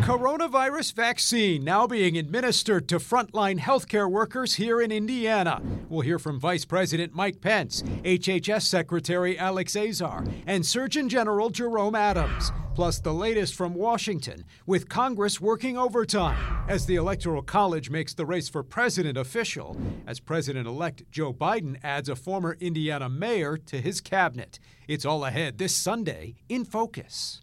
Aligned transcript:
coronavirus 0.00 0.94
vaccine 0.94 1.62
now 1.62 1.86
being 1.86 2.16
administered 2.16 2.88
to 2.88 2.98
frontline 2.98 3.58
healthcare 3.58 4.10
workers 4.10 4.54
here 4.54 4.80
in 4.80 4.90
Indiana. 4.90 5.60
We'll 5.90 6.00
hear 6.00 6.18
from 6.18 6.40
Vice 6.40 6.64
President 6.64 7.14
Mike 7.14 7.40
Pence, 7.42 7.82
HHS 7.82 8.62
Secretary 8.62 9.38
Alex 9.38 9.76
Azar, 9.76 10.24
and 10.46 10.64
Surgeon 10.64 11.08
General 11.08 11.50
Jerome 11.50 11.94
Adams. 11.94 12.50
Plus, 12.74 12.98
the 12.98 13.12
latest 13.12 13.54
from 13.54 13.74
Washington, 13.74 14.44
with 14.64 14.88
Congress 14.88 15.38
working 15.38 15.76
overtime 15.76 16.64
as 16.66 16.86
the 16.86 16.96
Electoral 16.96 17.42
College 17.42 17.90
makes 17.90 18.14
the 18.14 18.24
race 18.24 18.48
for 18.48 18.62
president 18.62 19.18
official, 19.18 19.76
as 20.06 20.18
President 20.18 20.66
elect 20.66 21.02
Joe 21.10 21.34
Biden 21.34 21.78
adds 21.82 22.08
a 22.08 22.16
former 22.16 22.56
Indiana 22.58 23.10
mayor 23.10 23.58
to 23.58 23.80
his 23.80 24.00
cabinet. 24.00 24.58
It's 24.88 25.04
all 25.04 25.26
ahead 25.26 25.58
this 25.58 25.76
Sunday 25.76 26.36
in 26.48 26.64
Focus. 26.64 27.42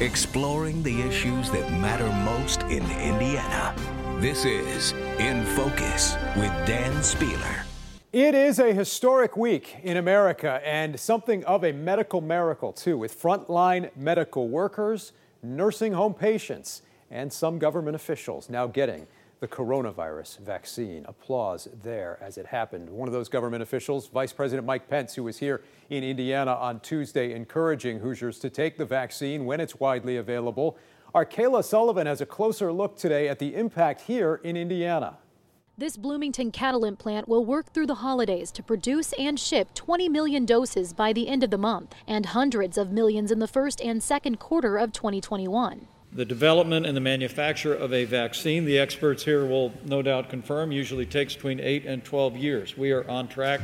Exploring 0.00 0.82
the 0.82 1.02
issues 1.02 1.50
that 1.50 1.70
matter 1.72 2.08
most 2.24 2.62
in 2.62 2.82
Indiana. 3.00 3.74
This 4.18 4.44
is 4.44 4.92
In 5.18 5.44
Focus 5.56 6.16
with 6.36 6.50
Dan 6.66 6.92
Spehler. 7.02 7.64
It 8.12 8.34
is 8.34 8.58
a 8.58 8.72
historic 8.72 9.36
week 9.36 9.76
in 9.82 9.96
America 9.96 10.60
and 10.64 10.98
something 10.98 11.44
of 11.44 11.64
a 11.64 11.72
medical 11.72 12.20
miracle, 12.20 12.72
too, 12.72 12.98
with 12.98 13.20
frontline 13.20 13.94
medical 13.96 14.48
workers, 14.48 15.12
nursing 15.42 15.92
home 15.92 16.14
patients, 16.14 16.82
and 17.10 17.32
some 17.32 17.58
government 17.58 17.94
officials 17.94 18.50
now 18.50 18.66
getting 18.66 19.06
the 19.40 19.48
coronavirus 19.48 20.38
vaccine. 20.40 21.04
Applause 21.06 21.66
there 21.82 22.18
as 22.20 22.36
it 22.36 22.46
happened. 22.46 22.90
One 22.90 23.08
of 23.08 23.14
those 23.14 23.28
government 23.28 23.62
officials, 23.62 24.06
Vice 24.08 24.32
President 24.32 24.66
Mike 24.66 24.86
Pence, 24.86 25.14
who 25.14 25.24
was 25.24 25.38
here 25.38 25.62
in 25.88 26.04
Indiana 26.04 26.52
on 26.52 26.80
Tuesday, 26.80 27.32
encouraging 27.32 27.98
Hoosiers 28.00 28.38
to 28.40 28.50
take 28.50 28.76
the 28.76 28.84
vaccine 28.84 29.46
when 29.46 29.58
it's 29.58 29.80
widely 29.80 30.18
available. 30.18 30.76
Our 31.14 31.24
Kayla 31.24 31.64
Sullivan 31.64 32.06
has 32.06 32.20
a 32.20 32.26
closer 32.26 32.70
look 32.70 32.96
today 32.96 33.28
at 33.28 33.38
the 33.38 33.54
impact 33.54 34.02
here 34.02 34.40
in 34.44 34.56
Indiana. 34.56 35.16
This 35.78 35.96
Bloomington 35.96 36.52
Catalent 36.52 36.98
plant 36.98 37.26
will 37.26 37.42
work 37.42 37.72
through 37.72 37.86
the 37.86 37.94
holidays 37.94 38.52
to 38.52 38.62
produce 38.62 39.14
and 39.14 39.40
ship 39.40 39.72
20 39.72 40.10
million 40.10 40.44
doses 40.44 40.92
by 40.92 41.14
the 41.14 41.26
end 41.26 41.42
of 41.42 41.50
the 41.50 41.56
month 41.56 41.94
and 42.06 42.26
hundreds 42.26 42.76
of 42.76 42.92
millions 42.92 43.32
in 43.32 43.38
the 43.38 43.48
first 43.48 43.80
and 43.80 44.02
second 44.02 44.38
quarter 44.38 44.76
of 44.76 44.92
2021. 44.92 45.88
The 46.12 46.24
development 46.24 46.86
and 46.86 46.96
the 46.96 47.00
manufacture 47.00 47.72
of 47.72 47.92
a 47.92 48.04
vaccine, 48.04 48.64
the 48.64 48.78
experts 48.78 49.24
here 49.24 49.46
will 49.46 49.72
no 49.84 50.02
doubt 50.02 50.28
confirm, 50.28 50.72
usually 50.72 51.06
takes 51.06 51.34
between 51.34 51.60
8 51.60 51.86
and 51.86 52.04
12 52.04 52.36
years. 52.36 52.76
We 52.76 52.90
are 52.90 53.08
on 53.08 53.28
track 53.28 53.60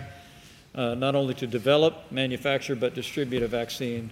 uh, 0.76 0.94
not 0.94 1.16
only 1.16 1.34
to 1.34 1.46
develop, 1.46 2.12
manufacture, 2.12 2.76
but 2.76 2.94
distribute 2.94 3.42
a 3.42 3.48
vaccine 3.48 4.10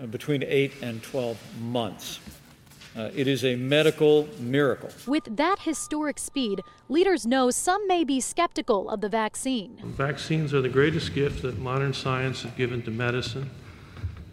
uh, 0.00 0.06
between 0.06 0.44
8 0.44 0.74
and 0.82 1.02
12 1.02 1.38
months. 1.60 2.20
Uh, 2.96 3.08
it 3.14 3.26
is 3.26 3.44
a 3.44 3.56
medical 3.56 4.28
miracle. 4.38 4.90
With 5.06 5.36
that 5.36 5.60
historic 5.60 6.18
speed, 6.18 6.60
leaders 6.88 7.24
know 7.24 7.50
some 7.50 7.86
may 7.86 8.04
be 8.04 8.20
skeptical 8.20 8.90
of 8.90 9.00
the 9.00 9.08
vaccine. 9.08 9.76
Vaccines 9.82 10.52
are 10.52 10.60
the 10.60 10.68
greatest 10.68 11.14
gift 11.14 11.42
that 11.42 11.58
modern 11.58 11.94
science 11.94 12.42
has 12.42 12.52
given 12.52 12.82
to 12.82 12.90
medicine 12.90 13.50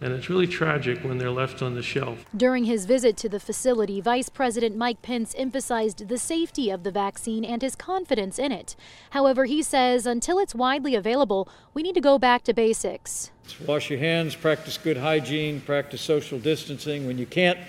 and 0.01 0.13
it's 0.13 0.29
really 0.29 0.47
tragic 0.47 1.03
when 1.03 1.17
they're 1.17 1.31
left 1.31 1.61
on 1.61 1.73
the 1.75 1.81
shelf. 1.81 2.25
During 2.35 2.65
his 2.65 2.85
visit 2.85 3.17
to 3.17 3.29
the 3.29 3.39
facility, 3.39 3.99
Vice 3.99 4.29
President 4.29 4.75
Mike 4.75 5.01
Pence 5.01 5.33
emphasized 5.37 6.07
the 6.07 6.17
safety 6.17 6.69
of 6.69 6.83
the 6.83 6.91
vaccine 6.91 7.43
and 7.43 7.61
his 7.61 7.75
confidence 7.75 8.37
in 8.37 8.51
it. 8.51 8.75
However, 9.11 9.45
he 9.45 9.63
says 9.63 10.05
until 10.05 10.39
it's 10.39 10.53
widely 10.53 10.95
available, 10.95 11.49
we 11.73 11.81
need 11.81 11.95
to 11.95 12.01
go 12.01 12.19
back 12.19 12.43
to 12.43 12.53
basics. 12.53 13.31
Wash 13.65 13.89
your 13.89 13.99
hands, 13.99 14.35
practice 14.35 14.77
good 14.77 14.97
hygiene, 14.97 15.61
practice 15.61 16.01
social 16.01 16.37
distancing. 16.39 17.07
When 17.07 17.17
you 17.17 17.25
can't 17.25 17.59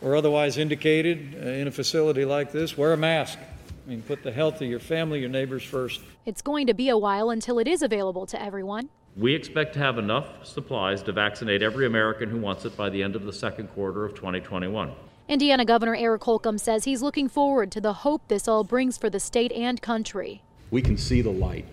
or 0.00 0.16
otherwise 0.16 0.58
indicated 0.58 1.36
uh, 1.36 1.48
in 1.48 1.68
a 1.68 1.70
facility 1.70 2.24
like 2.24 2.52
this, 2.52 2.76
wear 2.76 2.92
a 2.92 2.96
mask. 2.96 3.38
I 3.86 3.90
mean, 3.90 4.02
put 4.02 4.22
the 4.22 4.32
health 4.32 4.60
of 4.60 4.68
your 4.68 4.80
family, 4.80 5.20
your 5.20 5.28
neighbors 5.28 5.62
first. 5.62 6.00
It's 6.26 6.42
going 6.42 6.66
to 6.66 6.74
be 6.74 6.88
a 6.88 6.98
while 6.98 7.30
until 7.30 7.58
it 7.58 7.66
is 7.66 7.82
available 7.82 8.26
to 8.26 8.40
everyone. 8.40 8.88
We 9.16 9.34
expect 9.34 9.72
to 9.74 9.80
have 9.80 9.98
enough 9.98 10.46
supplies 10.46 11.02
to 11.02 11.12
vaccinate 11.12 11.62
every 11.62 11.84
American 11.84 12.30
who 12.30 12.38
wants 12.38 12.64
it 12.64 12.76
by 12.76 12.90
the 12.90 13.02
end 13.02 13.16
of 13.16 13.24
the 13.24 13.32
second 13.32 13.68
quarter 13.68 14.04
of 14.04 14.14
2021. 14.14 14.92
Indiana 15.28 15.64
Governor 15.64 15.96
Eric 15.96 16.22
Holcomb 16.22 16.58
says 16.58 16.84
he's 16.84 17.02
looking 17.02 17.28
forward 17.28 17.72
to 17.72 17.80
the 17.80 17.92
hope 17.92 18.28
this 18.28 18.46
all 18.46 18.62
brings 18.62 18.96
for 18.96 19.10
the 19.10 19.20
state 19.20 19.52
and 19.52 19.82
country. 19.82 20.42
We 20.70 20.80
can 20.80 20.96
see 20.96 21.22
the 21.22 21.30
light, 21.30 21.66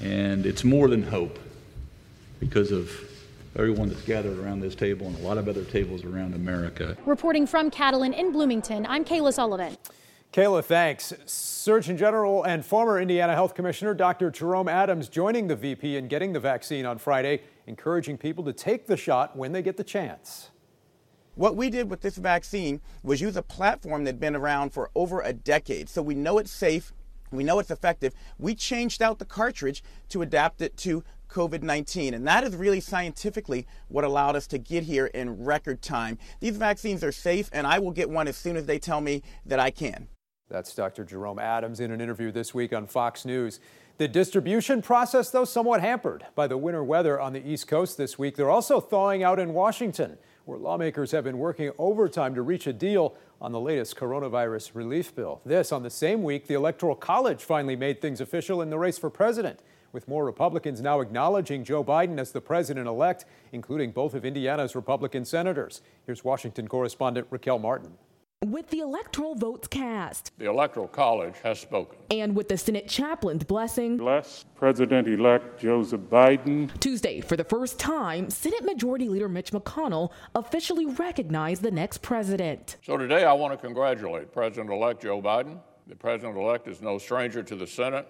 and 0.00 0.46
it's 0.46 0.62
more 0.62 0.88
than 0.88 1.02
hope 1.02 1.38
because 2.38 2.70
of 2.70 2.90
everyone 3.56 3.88
that's 3.88 4.02
gathered 4.02 4.38
around 4.38 4.60
this 4.60 4.76
table 4.76 5.08
and 5.08 5.16
a 5.16 5.22
lot 5.22 5.38
of 5.38 5.48
other 5.48 5.64
tables 5.64 6.04
around 6.04 6.34
America. 6.34 6.96
Reporting 7.04 7.46
from 7.46 7.68
Catalent 7.68 8.14
in 8.14 8.30
Bloomington, 8.30 8.86
I'm 8.86 9.04
Kayla 9.04 9.32
Sullivan. 9.32 9.76
Kayla, 10.32 10.64
thanks. 10.64 11.12
Surgeon 11.26 11.96
General 11.96 12.44
and 12.44 12.64
former 12.64 13.00
Indiana 13.00 13.34
Health 13.34 13.52
Commissioner 13.52 13.94
Dr. 13.94 14.30
Jerome 14.30 14.68
Adams 14.68 15.08
joining 15.08 15.48
the 15.48 15.56
VP 15.56 15.96
in 15.96 16.06
getting 16.06 16.32
the 16.32 16.38
vaccine 16.38 16.86
on 16.86 16.98
Friday, 16.98 17.42
encouraging 17.66 18.16
people 18.16 18.44
to 18.44 18.52
take 18.52 18.86
the 18.86 18.96
shot 18.96 19.36
when 19.36 19.50
they 19.50 19.60
get 19.60 19.76
the 19.76 19.82
chance. 19.82 20.50
What 21.34 21.56
we 21.56 21.68
did 21.68 21.90
with 21.90 22.02
this 22.02 22.14
vaccine 22.14 22.80
was 23.02 23.20
use 23.20 23.34
a 23.34 23.42
platform 23.42 24.04
that 24.04 24.10
had 24.10 24.20
been 24.20 24.36
around 24.36 24.70
for 24.70 24.92
over 24.94 25.20
a 25.20 25.32
decade. 25.32 25.88
So 25.88 26.00
we 26.00 26.14
know 26.14 26.38
it's 26.38 26.52
safe, 26.52 26.92
we 27.32 27.42
know 27.42 27.58
it's 27.58 27.72
effective. 27.72 28.14
We 28.38 28.54
changed 28.54 29.02
out 29.02 29.18
the 29.18 29.24
cartridge 29.24 29.82
to 30.10 30.22
adapt 30.22 30.62
it 30.62 30.76
to 30.78 31.02
COVID 31.28 31.64
19. 31.64 32.14
And 32.14 32.24
that 32.28 32.44
is 32.44 32.54
really 32.54 32.80
scientifically 32.80 33.66
what 33.88 34.04
allowed 34.04 34.36
us 34.36 34.46
to 34.48 34.58
get 34.58 34.84
here 34.84 35.06
in 35.06 35.44
record 35.44 35.82
time. 35.82 36.18
These 36.38 36.56
vaccines 36.56 37.02
are 37.02 37.10
safe, 37.10 37.50
and 37.52 37.66
I 37.66 37.80
will 37.80 37.90
get 37.90 38.08
one 38.08 38.28
as 38.28 38.36
soon 38.36 38.56
as 38.56 38.66
they 38.66 38.78
tell 38.78 39.00
me 39.00 39.24
that 39.44 39.58
I 39.58 39.72
can. 39.72 40.06
That's 40.50 40.74
Dr. 40.74 41.04
Jerome 41.04 41.38
Adams 41.38 41.78
in 41.78 41.92
an 41.92 42.00
interview 42.00 42.32
this 42.32 42.52
week 42.52 42.72
on 42.72 42.88
Fox 42.88 43.24
News. 43.24 43.60
The 43.98 44.08
distribution 44.08 44.82
process, 44.82 45.30
though, 45.30 45.44
somewhat 45.44 45.80
hampered 45.80 46.26
by 46.34 46.48
the 46.48 46.56
winter 46.56 46.82
weather 46.82 47.20
on 47.20 47.32
the 47.32 47.48
East 47.48 47.68
Coast 47.68 47.96
this 47.96 48.18
week. 48.18 48.34
They're 48.34 48.50
also 48.50 48.80
thawing 48.80 49.22
out 49.22 49.38
in 49.38 49.54
Washington, 49.54 50.18
where 50.46 50.58
lawmakers 50.58 51.12
have 51.12 51.22
been 51.22 51.38
working 51.38 51.70
overtime 51.78 52.34
to 52.34 52.42
reach 52.42 52.66
a 52.66 52.72
deal 52.72 53.14
on 53.40 53.52
the 53.52 53.60
latest 53.60 53.96
coronavirus 53.96 54.74
relief 54.74 55.14
bill. 55.14 55.40
This 55.46 55.70
on 55.70 55.84
the 55.84 55.90
same 55.90 56.24
week 56.24 56.48
the 56.48 56.54
Electoral 56.54 56.96
College 56.96 57.44
finally 57.44 57.76
made 57.76 58.00
things 58.00 58.20
official 58.20 58.60
in 58.60 58.70
the 58.70 58.78
race 58.78 58.98
for 58.98 59.08
president, 59.08 59.60
with 59.92 60.08
more 60.08 60.24
Republicans 60.24 60.80
now 60.80 61.00
acknowledging 61.00 61.62
Joe 61.62 61.84
Biden 61.84 62.18
as 62.18 62.32
the 62.32 62.40
president 62.40 62.88
elect, 62.88 63.24
including 63.52 63.92
both 63.92 64.14
of 64.14 64.24
Indiana's 64.24 64.74
Republican 64.74 65.24
senators. 65.24 65.80
Here's 66.06 66.24
Washington 66.24 66.66
correspondent 66.66 67.28
Raquel 67.30 67.60
Martin. 67.60 67.92
With 68.46 68.70
the 68.70 68.78
electoral 68.78 69.34
votes 69.34 69.68
cast, 69.68 70.32
the 70.38 70.46
Electoral 70.46 70.88
College 70.88 71.34
has 71.42 71.60
spoken. 71.60 71.98
And 72.10 72.34
with 72.34 72.48
the 72.48 72.56
Senate 72.56 72.88
chaplain's 72.88 73.44
blessing, 73.44 73.98
bless 73.98 74.46
President 74.54 75.06
elect 75.08 75.60
Joseph 75.60 76.00
Biden. 76.00 76.70
Tuesday, 76.80 77.20
for 77.20 77.36
the 77.36 77.44
first 77.44 77.78
time, 77.78 78.30
Senate 78.30 78.64
Majority 78.64 79.10
Leader 79.10 79.28
Mitch 79.28 79.52
McConnell 79.52 80.10
officially 80.34 80.86
recognized 80.86 81.60
the 81.60 81.70
next 81.70 82.00
president. 82.00 82.78
So 82.82 82.96
today, 82.96 83.24
I 83.24 83.34
want 83.34 83.52
to 83.52 83.58
congratulate 83.58 84.32
President 84.32 84.70
elect 84.70 85.02
Joe 85.02 85.20
Biden. 85.20 85.58
The 85.86 85.96
president 85.96 86.38
elect 86.38 86.66
is 86.66 86.80
no 86.80 86.96
stranger 86.96 87.42
to 87.42 87.54
the 87.54 87.66
Senate. 87.66 88.08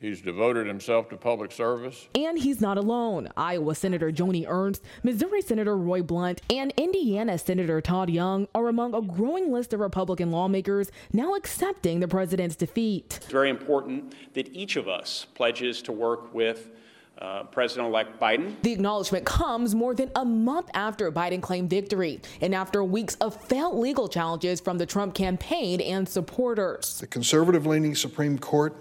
He's 0.00 0.20
devoted 0.20 0.68
himself 0.68 1.08
to 1.08 1.16
public 1.16 1.50
service. 1.50 2.06
And 2.14 2.38
he's 2.38 2.60
not 2.60 2.78
alone. 2.78 3.30
Iowa 3.36 3.74
Senator 3.74 4.12
Joni 4.12 4.44
Ernst, 4.48 4.80
Missouri 5.02 5.42
Senator 5.42 5.76
Roy 5.76 6.02
Blunt, 6.02 6.40
and 6.48 6.72
Indiana 6.76 7.36
Senator 7.36 7.80
Todd 7.80 8.08
Young 8.08 8.46
are 8.54 8.68
among 8.68 8.94
a 8.94 9.02
growing 9.02 9.52
list 9.52 9.72
of 9.72 9.80
Republican 9.80 10.30
lawmakers 10.30 10.92
now 11.12 11.34
accepting 11.34 11.98
the 11.98 12.06
president's 12.06 12.54
defeat. 12.54 13.16
It's 13.16 13.26
very 13.26 13.50
important 13.50 14.14
that 14.34 14.54
each 14.54 14.76
of 14.76 14.86
us 14.86 15.26
pledges 15.34 15.82
to 15.82 15.92
work 15.92 16.32
with 16.32 16.70
uh, 17.18 17.42
President 17.44 17.88
elect 17.88 18.20
Biden. 18.20 18.54
The 18.62 18.72
acknowledgement 18.72 19.24
comes 19.24 19.74
more 19.74 19.96
than 19.96 20.12
a 20.14 20.24
month 20.24 20.70
after 20.74 21.10
Biden 21.10 21.42
claimed 21.42 21.68
victory 21.68 22.20
and 22.40 22.54
after 22.54 22.84
weeks 22.84 23.16
of 23.16 23.34
failed 23.46 23.76
legal 23.76 24.08
challenges 24.08 24.60
from 24.60 24.78
the 24.78 24.86
Trump 24.86 25.14
campaign 25.14 25.80
and 25.80 26.08
supporters. 26.08 27.00
The 27.00 27.08
conservative 27.08 27.66
leaning 27.66 27.96
Supreme 27.96 28.38
Court 28.38 28.76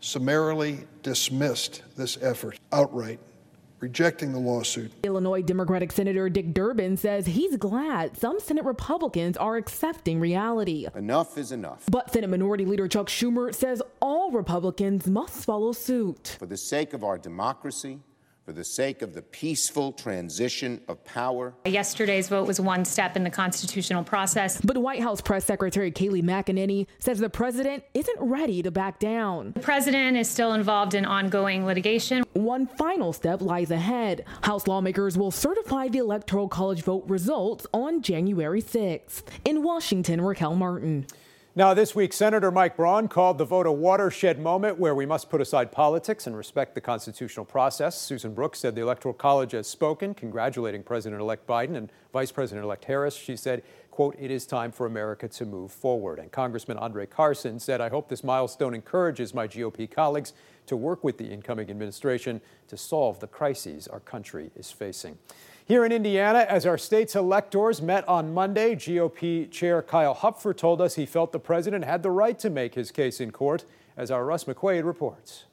summarily 0.00 0.86
dismissed 1.02 1.82
this 1.96 2.18
effort 2.22 2.58
outright, 2.72 3.20
rejecting 3.80 4.32
the 4.32 4.38
lawsuit. 4.38 4.92
Illinois 5.04 5.42
Democratic 5.42 5.92
Senator 5.92 6.28
Dick 6.28 6.52
Durbin 6.52 6.96
says 6.96 7.26
he's 7.26 7.56
glad 7.56 8.16
some 8.16 8.40
Senate 8.40 8.64
Republicans 8.64 9.36
are 9.36 9.56
accepting 9.56 10.20
reality. 10.20 10.86
Enough 10.94 11.38
is 11.38 11.52
enough. 11.52 11.84
But 11.90 12.12
Senate 12.12 12.28
Minority 12.28 12.64
Leader 12.64 12.88
Chuck 12.88 13.08
Schumer 13.08 13.54
says 13.54 13.82
all 14.00 14.30
Republicans 14.30 15.06
must 15.06 15.44
follow 15.44 15.72
suit. 15.72 16.36
For 16.38 16.46
the 16.46 16.56
sake 16.56 16.92
of 16.92 17.04
our 17.04 17.18
democracy, 17.18 18.00
for 18.44 18.52
the 18.52 18.64
sake 18.64 19.02
of 19.02 19.14
the 19.14 19.22
peaceful 19.22 19.92
transition 19.92 20.80
of 20.88 21.04
power. 21.04 21.54
Yesterday's 21.66 22.28
vote 22.28 22.46
was 22.46 22.60
one 22.60 22.84
step 22.84 23.16
in 23.16 23.22
the 23.22 23.30
constitutional 23.30 24.02
process. 24.02 24.60
But 24.60 24.78
White 24.78 25.02
House 25.02 25.20
Press 25.20 25.44
Secretary 25.44 25.92
Kayleigh 25.92 26.22
McEnany 26.22 26.86
says 26.98 27.18
the 27.18 27.30
president 27.30 27.84
isn't 27.94 28.18
ready 28.20 28.62
to 28.62 28.70
back 28.70 28.98
down. 28.98 29.52
The 29.52 29.60
president 29.60 30.16
is 30.16 30.28
still 30.28 30.54
involved 30.54 30.94
in 30.94 31.04
ongoing 31.04 31.66
litigation. 31.66 32.24
One 32.32 32.66
final 32.66 33.12
step 33.12 33.42
lies 33.42 33.70
ahead. 33.70 34.24
House 34.42 34.66
lawmakers 34.66 35.18
will 35.18 35.30
certify 35.30 35.88
the 35.88 35.98
Electoral 35.98 36.48
College 36.48 36.82
vote 36.82 37.04
results 37.06 37.66
on 37.72 38.02
January 38.02 38.62
6th. 38.62 39.22
In 39.44 39.62
Washington, 39.62 40.20
Raquel 40.20 40.56
Martin. 40.56 41.06
Now, 41.56 41.74
this 41.74 41.96
week, 41.96 42.12
Senator 42.12 42.52
Mike 42.52 42.76
Braun 42.76 43.08
called 43.08 43.36
the 43.36 43.44
vote 43.44 43.66
a 43.66 43.72
watershed 43.72 44.38
moment 44.38 44.78
where 44.78 44.94
we 44.94 45.04
must 45.04 45.28
put 45.28 45.40
aside 45.40 45.72
politics 45.72 46.28
and 46.28 46.36
respect 46.36 46.76
the 46.76 46.80
constitutional 46.80 47.44
process. 47.44 48.00
Susan 48.00 48.34
Brooks 48.34 48.60
said 48.60 48.76
the 48.76 48.82
Electoral 48.82 49.12
College 49.12 49.50
has 49.50 49.66
spoken, 49.66 50.14
congratulating 50.14 50.84
President 50.84 51.20
elect 51.20 51.48
Biden 51.48 51.74
and 51.74 51.90
Vice 52.12 52.30
President 52.30 52.64
elect 52.64 52.84
Harris. 52.84 53.16
She 53.16 53.34
said, 53.34 53.64
quote, 53.90 54.14
it 54.16 54.30
is 54.30 54.46
time 54.46 54.70
for 54.70 54.86
America 54.86 55.26
to 55.26 55.44
move 55.44 55.72
forward. 55.72 56.20
And 56.20 56.30
Congressman 56.30 56.76
Andre 56.76 57.04
Carson 57.04 57.58
said, 57.58 57.80
I 57.80 57.88
hope 57.88 58.08
this 58.08 58.22
milestone 58.22 58.72
encourages 58.72 59.34
my 59.34 59.48
GOP 59.48 59.90
colleagues 59.90 60.32
to 60.66 60.76
work 60.76 61.02
with 61.02 61.18
the 61.18 61.32
incoming 61.32 61.68
administration 61.68 62.40
to 62.68 62.76
solve 62.76 63.18
the 63.18 63.26
crises 63.26 63.88
our 63.88 63.98
country 63.98 64.52
is 64.54 64.70
facing. 64.70 65.18
Here 65.70 65.84
in 65.84 65.92
Indiana, 65.92 66.46
as 66.48 66.66
our 66.66 66.76
state's 66.76 67.14
electors 67.14 67.80
met 67.80 68.02
on 68.08 68.34
Monday, 68.34 68.74
GOP 68.74 69.48
Chair 69.52 69.82
Kyle 69.82 70.16
Hupfer 70.16 70.52
told 70.52 70.80
us 70.80 70.96
he 70.96 71.06
felt 71.06 71.30
the 71.30 71.38
president 71.38 71.84
had 71.84 72.02
the 72.02 72.10
right 72.10 72.36
to 72.40 72.50
make 72.50 72.74
his 72.74 72.90
case 72.90 73.20
in 73.20 73.30
court, 73.30 73.64
as 73.96 74.10
our 74.10 74.24
Russ 74.24 74.46
McQuaid 74.46 74.84
reports. 74.84 75.44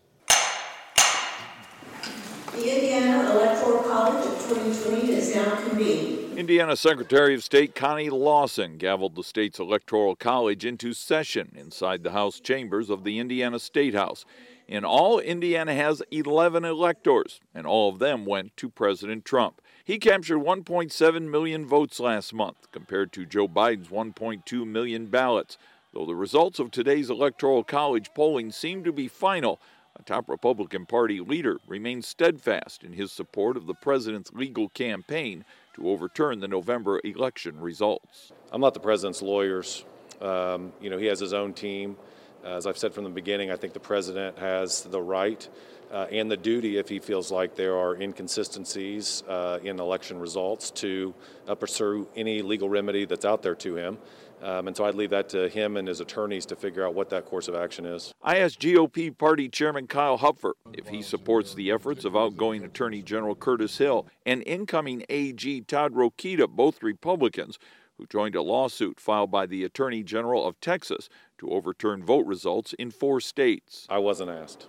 The 2.52 2.76
Indiana 2.76 3.30
Electoral 3.30 3.84
College 3.84 4.26
of 4.26 4.34
2020 4.50 5.12
is 5.12 5.36
now 5.36 5.56
convened. 5.58 6.36
Indiana 6.36 6.76
Secretary 6.76 7.36
of 7.36 7.44
State 7.44 7.76
Connie 7.76 8.10
Lawson 8.10 8.80
gavelled 8.80 9.14
the 9.14 9.24
state's 9.24 9.60
Electoral 9.60 10.16
College 10.16 10.66
into 10.66 10.94
session 10.94 11.52
inside 11.56 12.02
the 12.02 12.14
House 12.14 12.40
chambers 12.40 12.90
of 12.90 13.04
the 13.04 13.20
Indiana 13.20 13.60
State 13.60 13.94
House. 13.94 14.26
In 14.68 14.84
all, 14.84 15.20
Indiana 15.20 15.76
has 15.76 16.02
11 16.10 16.66
electors, 16.66 17.40
and 17.54 17.68
all 17.68 17.90
of 17.90 18.00
them 18.00 18.26
went 18.26 18.58
to 18.58 18.68
President 18.68 19.24
Trump. 19.24 19.62
He 19.88 20.00
captured 20.00 20.40
1.7 20.40 21.22
million 21.30 21.66
votes 21.66 21.98
last 22.02 22.34
month, 22.34 22.70
compared 22.74 23.14
to 23.14 23.26
Joe 23.26 23.48
Biden's 23.48 23.88
1.2 23.88 24.68
million 24.68 25.06
ballots. 25.06 25.58
Though 25.94 26.06
the 26.06 26.14
results 26.14 26.60
of 26.60 26.72
today's 26.72 27.10
Electoral 27.10 27.64
College 27.64 28.10
polling 28.14 28.52
seem 28.52 28.84
to 28.84 28.92
be 28.92 29.08
final, 29.08 29.62
a 29.98 30.04
top 30.04 30.28
Republican 30.28 30.86
Party 30.86 31.22
leader 31.22 31.62
remains 31.66 32.06
steadfast 32.06 32.84
in 32.84 32.92
his 32.92 33.14
support 33.14 33.56
of 33.56 33.66
the 33.66 33.74
president's 33.76 34.34
legal 34.34 34.68
campaign 34.68 35.46
to 35.76 35.88
overturn 35.88 36.42
the 36.42 36.50
November 36.50 37.00
election 37.06 37.58
results. 37.58 38.34
I'm 38.52 38.60
not 38.60 38.74
the 38.74 38.82
president's 38.82 39.22
lawyers. 39.22 39.86
Um, 40.20 40.74
you 40.82 40.90
know, 40.90 40.98
he 40.98 41.06
has 41.06 41.22
his 41.22 41.32
own 41.32 41.54
team. 41.54 41.96
As 42.44 42.68
I've 42.68 42.78
said 42.78 42.94
from 42.94 43.06
the 43.06 43.10
beginning, 43.10 43.52
I 43.52 43.56
think 43.56 43.72
the 43.72 43.80
president 43.80 44.38
has 44.38 44.82
the 44.82 45.02
right 45.02 45.48
uh, 45.92 46.08
and 46.12 46.30
the 46.30 46.38
duty, 46.38 46.78
if 46.78 46.90
he 46.90 47.00
feels 47.00 47.32
like 47.32 47.56
there 47.56 47.78
are 47.78 47.96
inconsistencies 47.96 49.24
uh, 49.28 49.60
in 49.64 49.80
election 49.80 50.20
results, 50.20 50.72
to 50.72 51.14
uh, 51.48 51.56
pursue 51.56 52.08
any 52.16 52.42
legal 52.42 52.70
remedy 52.70 53.06
that's 53.06 53.26
out 53.26 53.42
there 53.42 53.56
to 53.56 53.76
him. 53.76 53.98
Um, 54.42 54.68
and 54.68 54.78
so 54.78 54.86
I'd 54.86 54.96
leave 54.96 55.10
that 55.10 55.30
to 55.30 55.50
him 55.50 55.78
and 55.78 55.88
his 55.88 56.00
attorneys 56.00 56.46
to 56.48 56.56
figure 56.56 56.86
out 56.86 56.94
what 56.94 57.10
that 57.10 57.26
course 57.26 57.48
of 57.48 57.56
action 57.56 57.86
is. 57.86 58.14
I 58.22 58.38
asked 58.38 58.60
GOP 58.60 59.18
Party 59.18 59.50
Chairman 59.50 59.88
Kyle 59.88 60.20
Hupfer 60.20 60.54
if 60.74 60.88
he 60.88 61.02
supports 61.02 61.56
the 61.56 61.72
efforts 61.72 62.06
of 62.06 62.16
outgoing 62.16 62.64
Attorney 62.64 63.02
General 63.02 63.36
Curtis 63.36 63.78
Hill 63.78 64.08
and 64.26 64.44
incoming 64.46 65.04
AG 65.10 65.62
Todd 65.62 65.94
Rokita, 65.94 66.48
both 66.48 66.84
Republicans, 66.84 67.58
who 67.98 68.06
joined 68.06 68.36
a 68.36 68.44
lawsuit 68.44 69.00
filed 69.00 69.32
by 69.32 69.48
the 69.48 69.64
Attorney 69.64 70.04
General 70.04 70.46
of 70.46 70.60
Texas 70.62 71.10
to 71.40 71.50
overturn 71.50 72.04
vote 72.04 72.28
results 72.28 72.74
in 72.74 72.92
four 72.92 73.20
states. 73.20 73.88
I 73.90 73.98
wasn't 73.98 74.30
asked. 74.30 74.68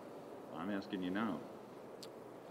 I'm 0.58 0.70
asking 0.70 1.02
you 1.02 1.10
now. 1.10 1.38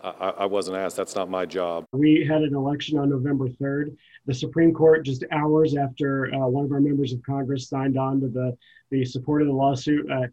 I, 0.01 0.30
I, 0.30 0.45
wasn't 0.45 0.77
asked. 0.77 0.95
That's 0.95 1.15
not 1.15 1.30
my 1.30 1.45
job. 1.45 1.86
We 1.92 2.24
had 2.24 2.44
an 2.44 2.56
election 2.56 2.98
on 2.98 3.09
November 3.09 3.50
3rd. 3.50 3.98
The 4.27 4.33
Supreme 4.33 4.74
Court, 4.74 5.04
just 5.04 5.25
hours 5.31 5.75
after 5.75 6.33
uh, 6.33 6.48
one 6.48 6.65
of 6.65 6.71
our 6.71 6.80
members 6.80 7.12
of 7.12 7.21
Congress 7.24 7.68
signed 7.68 7.98
on 7.98 8.21
to 8.21 8.27
the, 8.27 8.56
the 8.92 9.04
support 9.04 9.42
of 9.42 9.48
the 9.48 9.54
lawsuit, 9.54 10.09
uh, 10.09 10.27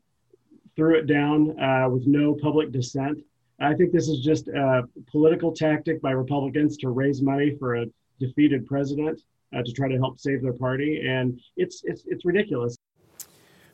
threw 0.76 0.99
it 0.99 1.06
down 1.06 1.59
uh, 1.59 1.88
with 1.88 2.06
no 2.06 2.35
public 2.35 2.73
dissent. 2.73 3.19
I 3.59 3.75
think 3.75 3.93
this 3.93 4.09
is 4.09 4.21
just 4.21 4.49
a 4.49 4.82
political 5.11 5.53
tactic 5.53 6.00
by 6.03 6.11
Republicans 6.11 6.76
to 6.79 6.91
raise 6.91 7.23
money 7.23 7.56
for 7.59 7.76
a 7.76 7.87
defeated 8.21 8.67
president 8.67 9.21
uh, 9.56 9.62
to 9.62 9.73
try 9.73 9.88
to 9.88 9.97
help 9.97 10.21
save 10.21 10.43
their 10.43 10.53
party, 10.53 11.06
and 11.06 11.41
it's 11.56 11.82
it's 11.85 12.03
it's 12.06 12.25
ridiculous. 12.25 12.76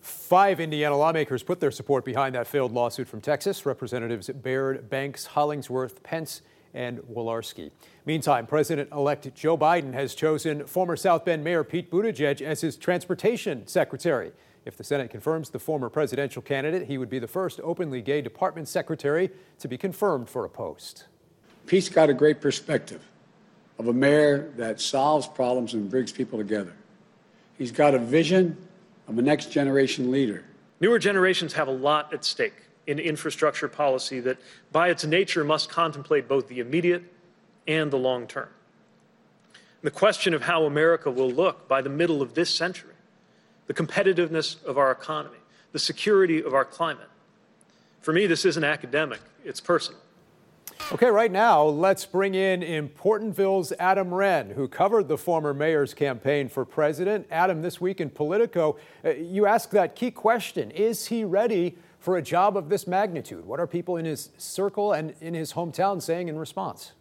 Five 0.01 0.61
Indiana 0.61 0.97
lawmakers 0.97 1.43
put 1.43 1.61
their 1.61 1.71
support 1.71 2.05
behind 2.05 2.35
that 2.35 2.47
failed 2.47 2.73
lawsuit 2.73 3.07
from 3.07 3.21
Texas. 3.21 3.67
Representatives 3.67 4.29
Baird, 4.29 4.89
Banks, 4.89 5.27
Hollingsworth, 5.27 6.03
Pence, 6.03 6.43
and 6.73 6.99
Walorski. 7.01 7.71
Meantime, 8.07 8.47
President 8.47 8.91
elect 8.93 9.35
Joe 9.35 9.59
Biden 9.59 9.93
has 9.93 10.15
chosen 10.15 10.67
former 10.67 10.97
South 10.97 11.25
Bend 11.25 11.45
Mayor 11.45 11.65
Pete 11.65 11.91
Buttigieg 11.91 12.41
as 12.41 12.61
his 12.61 12.77
transportation 12.77 13.67
secretary. 13.67 14.33
If 14.65 14.77
the 14.77 14.85
Senate 14.85 15.11
confirms 15.11 15.51
the 15.51 15.59
former 15.59 15.89
presidential 15.89 16.43
candidate, 16.43 16.87
he 16.87 16.99
would 16.99 17.11
be 17.11 17.19
the 17.19 17.27
first 17.27 17.61
openly 17.63 18.03
gay 18.03 18.21
department 18.21 18.69
secretary 18.69 19.31
to 19.59 19.69
be 19.69 19.77
confirmed 19.77 20.29
for 20.29 20.45
a 20.45 20.49
post. 20.49 21.07
Pete's 21.67 21.89
got 21.89 22.11
a 22.11 22.15
great 22.15 22.41
perspective 22.41 23.03
of 23.79 23.89
a 23.89 23.93
mayor 23.93 24.51
that 24.57 24.81
solves 24.81 25.27
problems 25.27 25.75
and 25.75 25.91
brings 25.91 26.13
people 26.13 26.39
together. 26.39 26.75
He's 27.57 27.73
got 27.73 27.95
a 27.95 27.99
vision 27.99 28.57
of 29.11 29.19
a 29.19 29.23
next 29.23 29.51
generation 29.51 30.11
leader. 30.11 30.45
Newer 30.79 30.99
generations 30.99 31.53
have 31.53 31.69
a 31.69 31.73
lot 31.73 32.15
at 32.15 32.25
stake 32.25 32.55
in 32.87 32.99
infrastructure 32.99 33.69
policy 33.69 34.21
that, 34.21 34.39
by 34.73 34.89
its 34.89 35.05
nature, 35.05 35.45
must 35.45 35.69
contemplate 35.69 36.29
both 36.29 36.49
the 36.49 36.61
immediate 36.61 37.03
and 37.67 37.91
the 37.91 37.99
long 37.99 38.27
term. 38.27 38.49
The 39.83 39.91
question 39.91 40.33
of 40.33 40.43
how 40.43 40.65
America 40.65 41.11
will 41.11 41.31
look 41.31 41.67
by 41.69 41.83
the 41.83 41.91
middle 41.91 42.23
of 42.23 42.35
this 42.35 42.51
century, 42.51 42.95
the 43.67 43.75
competitiveness 43.75 44.63
of 44.65 44.79
our 44.79 44.93
economy, 44.93 45.39
the 45.73 45.79
security 45.79 46.43
of 46.43 46.55
our 46.55 46.65
climate. 46.65 47.09
For 48.01 48.13
me, 48.13 48.27
this 48.27 48.45
isn't 48.45 48.65
academic, 48.65 49.21
it's 49.45 49.61
personal. 49.61 50.01
Okay, 50.93 51.07
right 51.07 51.31
now, 51.31 51.63
let's 51.63 52.05
bring 52.05 52.35
in 52.35 52.63
Importantville's 52.63 53.73
Adam 53.79 54.13
Wren, 54.13 54.51
who 54.51 54.67
covered 54.67 55.07
the 55.07 55.17
former 55.17 55.55
mayor's 55.55 55.95
campaign 55.95 56.49
for 56.49 56.65
president. 56.65 57.27
Adam, 57.31 57.63
this 57.63 57.81
week 57.81 58.01
in 58.01 58.11
Politico, 58.11 58.77
uh, 59.05 59.11
you 59.11 59.47
ask 59.47 59.71
that 59.71 59.95
key 59.95 60.11
question 60.11 60.71
Is 60.73 61.07
he 61.07 61.25
ready 61.25 61.77
for 62.01 62.17
a 62.17 62.23
job 62.23 62.57
of 62.57 62.69
this 62.69 62.87
magnitude? 62.87 63.45
What 63.45 63.61
are 63.61 63.67
people 63.69 63.97
in 63.97 64.05
his 64.05 64.31
circle 64.37 64.93
and 64.93 65.15
in 65.21 65.35
his 65.35 65.53
hometown 65.53 66.03
saying 66.03 66.29
in 66.29 66.37
response? 66.37 66.93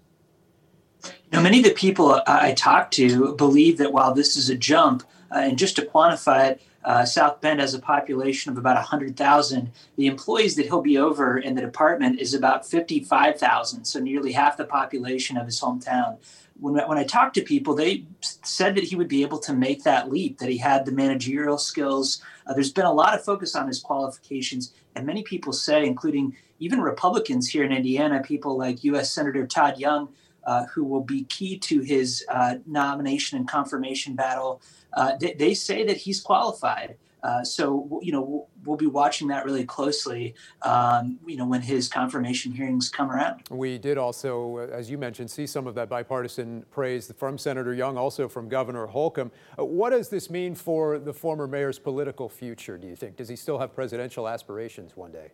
Know, 1.31 1.41
many 1.41 1.59
of 1.59 1.63
the 1.63 1.71
people 1.71 2.21
I 2.27 2.53
talk 2.53 2.91
to 2.91 3.35
believe 3.35 3.77
that 3.77 3.93
while 3.93 4.13
this 4.13 4.35
is 4.35 4.49
a 4.49 4.55
jump, 4.55 5.03
uh, 5.31 5.39
and 5.39 5.57
just 5.57 5.75
to 5.77 5.83
quantify 5.83 6.51
it, 6.51 6.61
uh, 6.83 7.05
South 7.05 7.41
Bend 7.41 7.59
has 7.59 7.73
a 7.73 7.79
population 7.79 8.51
of 8.51 8.57
about 8.57 8.75
100,000. 8.75 9.71
The 9.97 10.07
employees 10.07 10.55
that 10.55 10.65
he'll 10.65 10.81
be 10.81 10.97
over 10.97 11.37
in 11.37 11.55
the 11.55 11.61
department 11.61 12.19
is 12.19 12.33
about 12.33 12.65
55,000, 12.65 13.85
so 13.85 13.99
nearly 13.99 14.31
half 14.31 14.57
the 14.57 14.65
population 14.65 15.37
of 15.37 15.45
his 15.45 15.59
hometown. 15.59 16.17
When, 16.59 16.75
when 16.87 16.97
I 16.97 17.03
talked 17.03 17.35
to 17.35 17.41
people, 17.41 17.75
they 17.75 18.05
said 18.21 18.75
that 18.75 18.85
he 18.85 18.95
would 18.95 19.07
be 19.07 19.23
able 19.23 19.39
to 19.39 19.53
make 19.53 19.83
that 19.83 20.09
leap, 20.09 20.39
that 20.39 20.49
he 20.49 20.57
had 20.57 20.85
the 20.85 20.91
managerial 20.91 21.57
skills. 21.57 22.21
Uh, 22.47 22.53
there's 22.53 22.71
been 22.71 22.85
a 22.85 22.93
lot 22.93 23.13
of 23.13 23.23
focus 23.23 23.55
on 23.55 23.67
his 23.67 23.79
qualifications, 23.79 24.73
and 24.95 25.05
many 25.05 25.23
people 25.23 25.53
say, 25.53 25.85
including 25.85 26.35
even 26.59 26.81
Republicans 26.81 27.47
here 27.47 27.63
in 27.63 27.71
Indiana, 27.71 28.21
people 28.21 28.57
like 28.57 28.83
U.S. 28.85 29.11
Senator 29.11 29.45
Todd 29.47 29.77
Young, 29.77 30.09
uh, 30.45 30.65
who 30.65 30.83
will 30.83 31.03
be 31.03 31.23
key 31.25 31.57
to 31.57 31.81
his 31.81 32.25
uh, 32.29 32.55
nomination 32.65 33.37
and 33.37 33.47
confirmation 33.47 34.15
battle 34.15 34.61
uh, 34.93 35.15
they, 35.17 35.33
they, 35.33 35.53
say 35.53 35.85
that 35.85 35.97
he's 35.97 36.21
qualified. 36.21 36.97
Uh, 37.21 37.43
so 37.43 37.99
you 38.01 38.13
know 38.13 38.47
we'll, 38.65 38.77
be 38.77 38.87
watching 38.87 39.27
that 39.27 39.43
really 39.43 39.65
closely. 39.65 40.33
Um, 40.61 41.19
you 41.27 41.35
know 41.35 41.45
when 41.45 41.61
his 41.61 41.89
confirmation 41.89 42.51
hearings 42.51 42.89
come 42.89 43.11
around. 43.11 43.43
We 43.49 43.77
did 43.77 43.97
also, 43.97 44.57
uh, 44.57 44.67
as 44.73 44.89
you 44.89 44.97
mentioned, 44.97 45.29
see 45.29 45.45
some 45.45 45.67
of 45.67 45.75
that 45.75 45.89
bipartisan 45.89 46.63
praise 46.71 47.11
from 47.17 47.37
Senator 47.37 47.73
Young, 47.73 47.97
also 47.97 48.29
from 48.29 48.47
Governor 48.47 48.87
Holcomb. 48.87 49.31
Uh, 49.57 49.65
what 49.65 49.89
does 49.89 50.09
this 50.09 50.29
mean 50.29 50.55
for 50.55 50.97
the 50.97 51.13
former 51.13 51.45
mayor's 51.45 51.77
political 51.77 52.29
future? 52.29 52.77
Do 52.77 52.87
you 52.87 52.95
think? 52.95 53.17
Does 53.17 53.27
he 53.27 53.35
still 53.35 53.59
have 53.59 53.75
presidential 53.75 54.27
aspirations 54.27 54.95
one 54.95 55.11
day? 55.11 55.31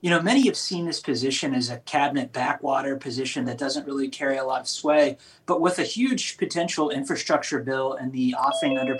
You 0.00 0.10
know, 0.10 0.22
many 0.22 0.46
have 0.46 0.56
seen 0.56 0.86
this 0.86 1.00
position 1.00 1.54
as 1.54 1.70
a 1.70 1.78
cabinet 1.78 2.32
backwater 2.32 2.96
position 2.96 3.44
that 3.46 3.58
doesn't 3.58 3.84
really 3.84 4.08
carry 4.08 4.36
a 4.36 4.44
lot 4.44 4.60
of 4.60 4.68
sway, 4.68 5.18
but 5.44 5.60
with 5.60 5.80
a 5.80 5.82
huge 5.82 6.36
potential 6.36 6.90
infrastructure 6.90 7.58
bill 7.58 7.94
and 7.94 8.12
the 8.12 8.34
offing 8.34 8.78
under 8.78 8.98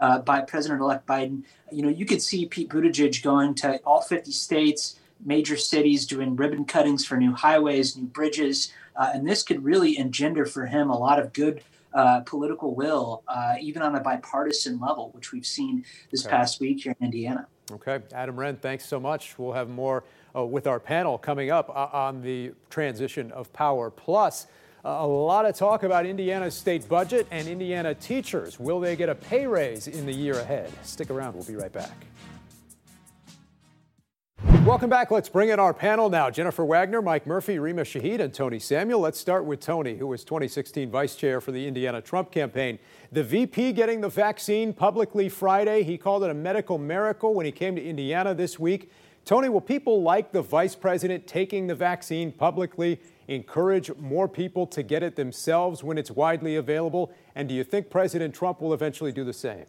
uh, 0.00 0.18
by 0.18 0.40
President-elect 0.40 1.06
Biden, 1.06 1.44
you 1.72 1.82
know, 1.82 1.88
you 1.88 2.04
could 2.04 2.20
see 2.20 2.46
Pete 2.46 2.68
Buttigieg 2.68 3.22
going 3.22 3.54
to 3.56 3.78
all 3.78 4.02
50 4.02 4.30
states, 4.30 4.98
major 5.24 5.56
cities 5.56 6.06
doing 6.06 6.36
ribbon 6.36 6.64
cuttings 6.64 7.04
for 7.04 7.16
new 7.16 7.32
highways, 7.32 7.96
new 7.96 8.06
bridges. 8.06 8.72
Uh, 8.96 9.10
and 9.14 9.28
this 9.28 9.42
could 9.42 9.64
really 9.64 9.98
engender 9.98 10.44
for 10.44 10.66
him 10.66 10.90
a 10.90 10.98
lot 10.98 11.18
of 11.18 11.32
good 11.32 11.62
uh, 11.94 12.20
political 12.20 12.74
will, 12.74 13.22
uh, 13.28 13.54
even 13.60 13.82
on 13.82 13.94
a 13.94 14.00
bipartisan 14.00 14.78
level, 14.80 15.10
which 15.14 15.32
we've 15.32 15.46
seen 15.46 15.84
this 16.10 16.24
okay. 16.24 16.36
past 16.36 16.60
week 16.60 16.82
here 16.82 16.94
in 17.00 17.06
Indiana. 17.06 17.46
Okay. 17.72 18.00
Adam 18.12 18.38
Wren, 18.38 18.56
thanks 18.56 18.84
so 18.84 18.98
much. 18.98 19.38
We'll 19.38 19.52
have 19.52 19.68
more 19.68 20.04
uh, 20.34 20.44
with 20.44 20.66
our 20.66 20.80
panel 20.80 21.18
coming 21.18 21.50
up 21.50 21.70
uh, 21.70 21.88
on 21.92 22.22
the 22.22 22.52
transition 22.68 23.30
of 23.32 23.52
power. 23.52 23.90
Plus, 23.90 24.46
a 24.84 25.06
lot 25.06 25.44
of 25.44 25.54
talk 25.54 25.82
about 25.82 26.06
Indiana's 26.06 26.54
state 26.54 26.88
budget 26.88 27.26
and 27.30 27.46
Indiana 27.46 27.94
teachers. 27.94 28.58
Will 28.58 28.80
they 28.80 28.96
get 28.96 29.08
a 29.08 29.14
pay 29.14 29.46
raise 29.46 29.88
in 29.88 30.06
the 30.06 30.12
year 30.12 30.40
ahead? 30.40 30.72
Stick 30.82 31.10
around. 31.10 31.34
We'll 31.34 31.44
be 31.44 31.56
right 31.56 31.72
back. 31.72 32.06
Welcome 34.70 34.88
back. 34.88 35.10
Let's 35.10 35.28
bring 35.28 35.48
in 35.48 35.58
our 35.58 35.74
panel 35.74 36.08
now. 36.08 36.30
Jennifer 36.30 36.64
Wagner, 36.64 37.02
Mike 37.02 37.26
Murphy, 37.26 37.58
Rima 37.58 37.82
Shahid, 37.82 38.20
and 38.20 38.32
Tony 38.32 38.60
Samuel. 38.60 39.00
Let's 39.00 39.18
start 39.18 39.44
with 39.44 39.58
Tony, 39.58 39.96
who 39.96 40.06
was 40.06 40.22
2016 40.22 40.88
vice 40.88 41.16
chair 41.16 41.40
for 41.40 41.50
the 41.50 41.66
Indiana 41.66 42.00
Trump 42.00 42.30
campaign. 42.30 42.78
The 43.10 43.24
VP 43.24 43.72
getting 43.72 44.00
the 44.00 44.08
vaccine 44.08 44.72
publicly 44.72 45.28
Friday. 45.28 45.82
He 45.82 45.98
called 45.98 46.22
it 46.22 46.30
a 46.30 46.34
medical 46.34 46.78
miracle 46.78 47.34
when 47.34 47.46
he 47.46 47.50
came 47.50 47.74
to 47.74 47.84
Indiana 47.84 48.32
this 48.32 48.60
week. 48.60 48.92
Tony, 49.24 49.48
will 49.48 49.60
people 49.60 50.02
like 50.02 50.30
the 50.30 50.40
vice 50.40 50.76
president 50.76 51.26
taking 51.26 51.66
the 51.66 51.74
vaccine 51.74 52.30
publicly 52.30 53.00
encourage 53.26 53.92
more 53.96 54.28
people 54.28 54.68
to 54.68 54.84
get 54.84 55.02
it 55.02 55.16
themselves 55.16 55.82
when 55.82 55.98
it's 55.98 56.12
widely 56.12 56.54
available? 56.54 57.12
And 57.34 57.48
do 57.48 57.56
you 57.56 57.64
think 57.64 57.90
President 57.90 58.36
Trump 58.36 58.60
will 58.60 58.72
eventually 58.72 59.10
do 59.10 59.24
the 59.24 59.32
same? 59.32 59.66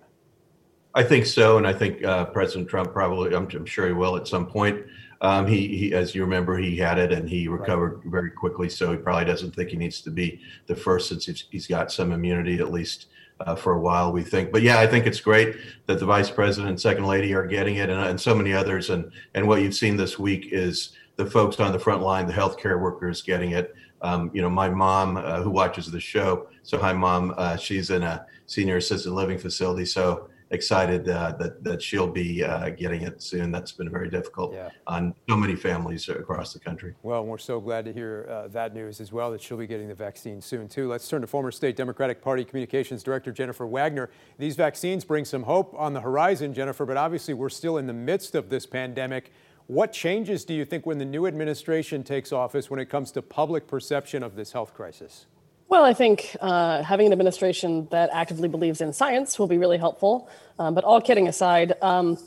I 0.94 1.04
think 1.04 1.26
so, 1.26 1.58
and 1.58 1.66
I 1.66 1.74
think 1.74 2.04
uh, 2.04 2.26
President 2.26 2.70
Trump 2.70 2.92
probably, 2.92 3.34
I'm, 3.34 3.48
I'm, 3.54 3.66
sure 3.66 3.88
he 3.88 3.94
will 3.94 4.18
at 4.18 4.28
some 4.28 4.46
point. 4.46 4.86
Um, 5.22 5.48
he, 5.48 5.68
he, 5.78 5.94
as 5.94 6.14
you 6.14 6.22
remember, 6.22 6.58
he 6.58 6.76
had 6.76 6.98
it 6.98 7.12
and 7.12 7.30
he 7.30 7.48
recovered 7.48 7.98
right. 7.98 8.12
very 8.12 8.32
quickly, 8.32 8.68
so 8.68 8.92
he 8.92 8.98
probably 8.98 9.26
doesn't 9.26 9.56
think 9.56 9.70
he 9.70 9.78
needs 9.78 10.02
to 10.02 10.10
be 10.10 10.42
the 10.66 10.76
first 10.76 11.10
since 11.10 11.26
he's, 11.28 11.46
he's 11.50 11.68
got 11.68 11.92
some 11.92 12.12
immunity 12.12 12.58
at 12.58 12.72
least 12.72 13.08
uh, 13.46 13.56
for 13.56 13.74
a 13.74 13.80
while. 13.80 14.12
We 14.12 14.24
think, 14.24 14.52
but 14.52 14.64
yeah, 14.64 14.80
I 14.80 14.88
think 14.88 15.06
it's 15.06 15.20
great 15.20 15.56
that 15.86 16.00
the 16.00 16.06
vice 16.06 16.30
president 16.30 16.70
and 16.70 16.82
second 16.82 17.06
lady 17.06 17.34
are 17.34 17.46
getting 17.46 17.76
it, 17.76 17.90
and, 17.90 18.00
and 18.00 18.20
so 18.20 18.36
many 18.36 18.54
others. 18.54 18.90
And 18.90 19.12
and 19.34 19.48
what 19.48 19.62
you've 19.62 19.76
seen 19.76 19.96
this 19.96 20.20
week 20.20 20.50
is 20.52 20.92
the 21.16 21.26
folks 21.26 21.60
on 21.60 21.72
the 21.72 21.80
front 21.80 22.02
line, 22.02 22.28
the 22.28 22.34
healthcare 22.34 22.80
workers 22.80 23.22
getting 23.22 23.52
it. 23.52 23.76
Um, 24.02 24.32
you 24.34 24.42
know, 24.42 24.50
my 24.50 24.70
mom 24.70 25.18
uh, 25.18 25.42
who 25.42 25.52
watches 25.52 25.90
the 25.92 26.00
show. 26.00 26.48
So 26.64 26.80
hi, 26.80 26.94
mom. 26.94 27.34
Uh, 27.38 27.58
she's 27.58 27.92
in 27.92 28.02
a 28.02 28.26
senior 28.48 28.78
assisted 28.78 29.12
living 29.12 29.38
facility. 29.38 29.86
So 29.86 30.30
excited 30.52 31.08
uh, 31.10 31.34
that 31.40 31.64
that 31.64 31.82
she'll 31.82 32.08
be 32.08 32.44
uh, 32.44 32.70
getting 32.70 33.02
it 33.02 33.22
soon. 33.22 33.52
That's 33.52 33.72
been 33.72 33.90
very 33.90 34.10
difficult 34.10 34.54
yeah. 34.54 34.70
on 34.86 35.16
so 35.28 35.36
many 35.36 35.56
families 35.56 36.08
across 36.10 36.54
the 36.54 36.60
country. 36.60 36.94
Well, 37.04 37.26
we're 37.26 37.38
so 37.38 37.60
glad 37.60 37.86
to 37.86 37.94
hear 37.94 38.28
uh, 38.30 38.48
that 38.50 38.74
news 38.74 39.02
as 39.02 39.12
well. 39.12 39.32
That 39.32 39.42
she'll 39.42 39.58
be 39.58 39.68
getting 39.68 39.88
the 39.88 39.96
vaccine 39.96 40.42
soon 40.42 40.68
too. 40.68 40.88
Let's 40.88 41.08
turn 41.08 41.22
to 41.22 41.28
former 41.28 41.52
state 41.52 41.76
Democratic 41.76 42.22
Party 42.22 42.44
Communications 42.44 43.02
Director 43.02 43.32
Jennifer 43.32 43.66
Wagner. 43.66 44.10
These 44.38 44.56
vaccines 44.56 45.06
bring 45.06 45.26
some 45.26 45.44
hope 45.44 45.74
on 45.78 45.94
the 45.94 46.02
horizon, 46.02 46.54
Jennifer. 46.54 46.86
But 46.86 46.98
obviously, 46.98 47.34
we're 47.34 47.50
still 47.50 47.78
in 47.78 47.88
the 47.88 47.94
midst 47.94 48.36
of 48.36 48.50
this 48.50 48.66
pandemic. 48.66 49.32
What 49.68 49.94
changes 49.94 50.44
do 50.44 50.54
you 50.54 50.66
think 50.66 50.86
when 50.86 50.98
the 50.98 51.06
new 51.06 51.28
administration 51.28 52.04
takes 52.04 52.34
office 52.34 52.70
when 52.70 52.80
it 52.80 52.90
comes 52.90 53.12
to 53.14 53.22
public 53.22 53.68
perception 53.68 54.22
of 54.22 54.36
this 54.36 54.52
health 54.52 54.74
crisis? 54.74 55.28
Well, 55.72 55.86
I 55.86 55.94
think 55.94 56.36
uh, 56.42 56.84
having 56.84 57.08
an 57.08 57.14
administration 57.14 57.88
that 57.92 58.10
actively 58.12 58.50
believes 58.50 58.82
in 58.82 58.92
science 58.92 59.40
will 59.40 59.48
be 59.48 59.58
really 59.58 59.78
helpful. 59.78 60.30
Um, 60.60 60.76
but 60.76 60.84
all 60.84 61.00
kidding 61.00 61.30
aside, 61.30 61.82
um, 61.82 62.18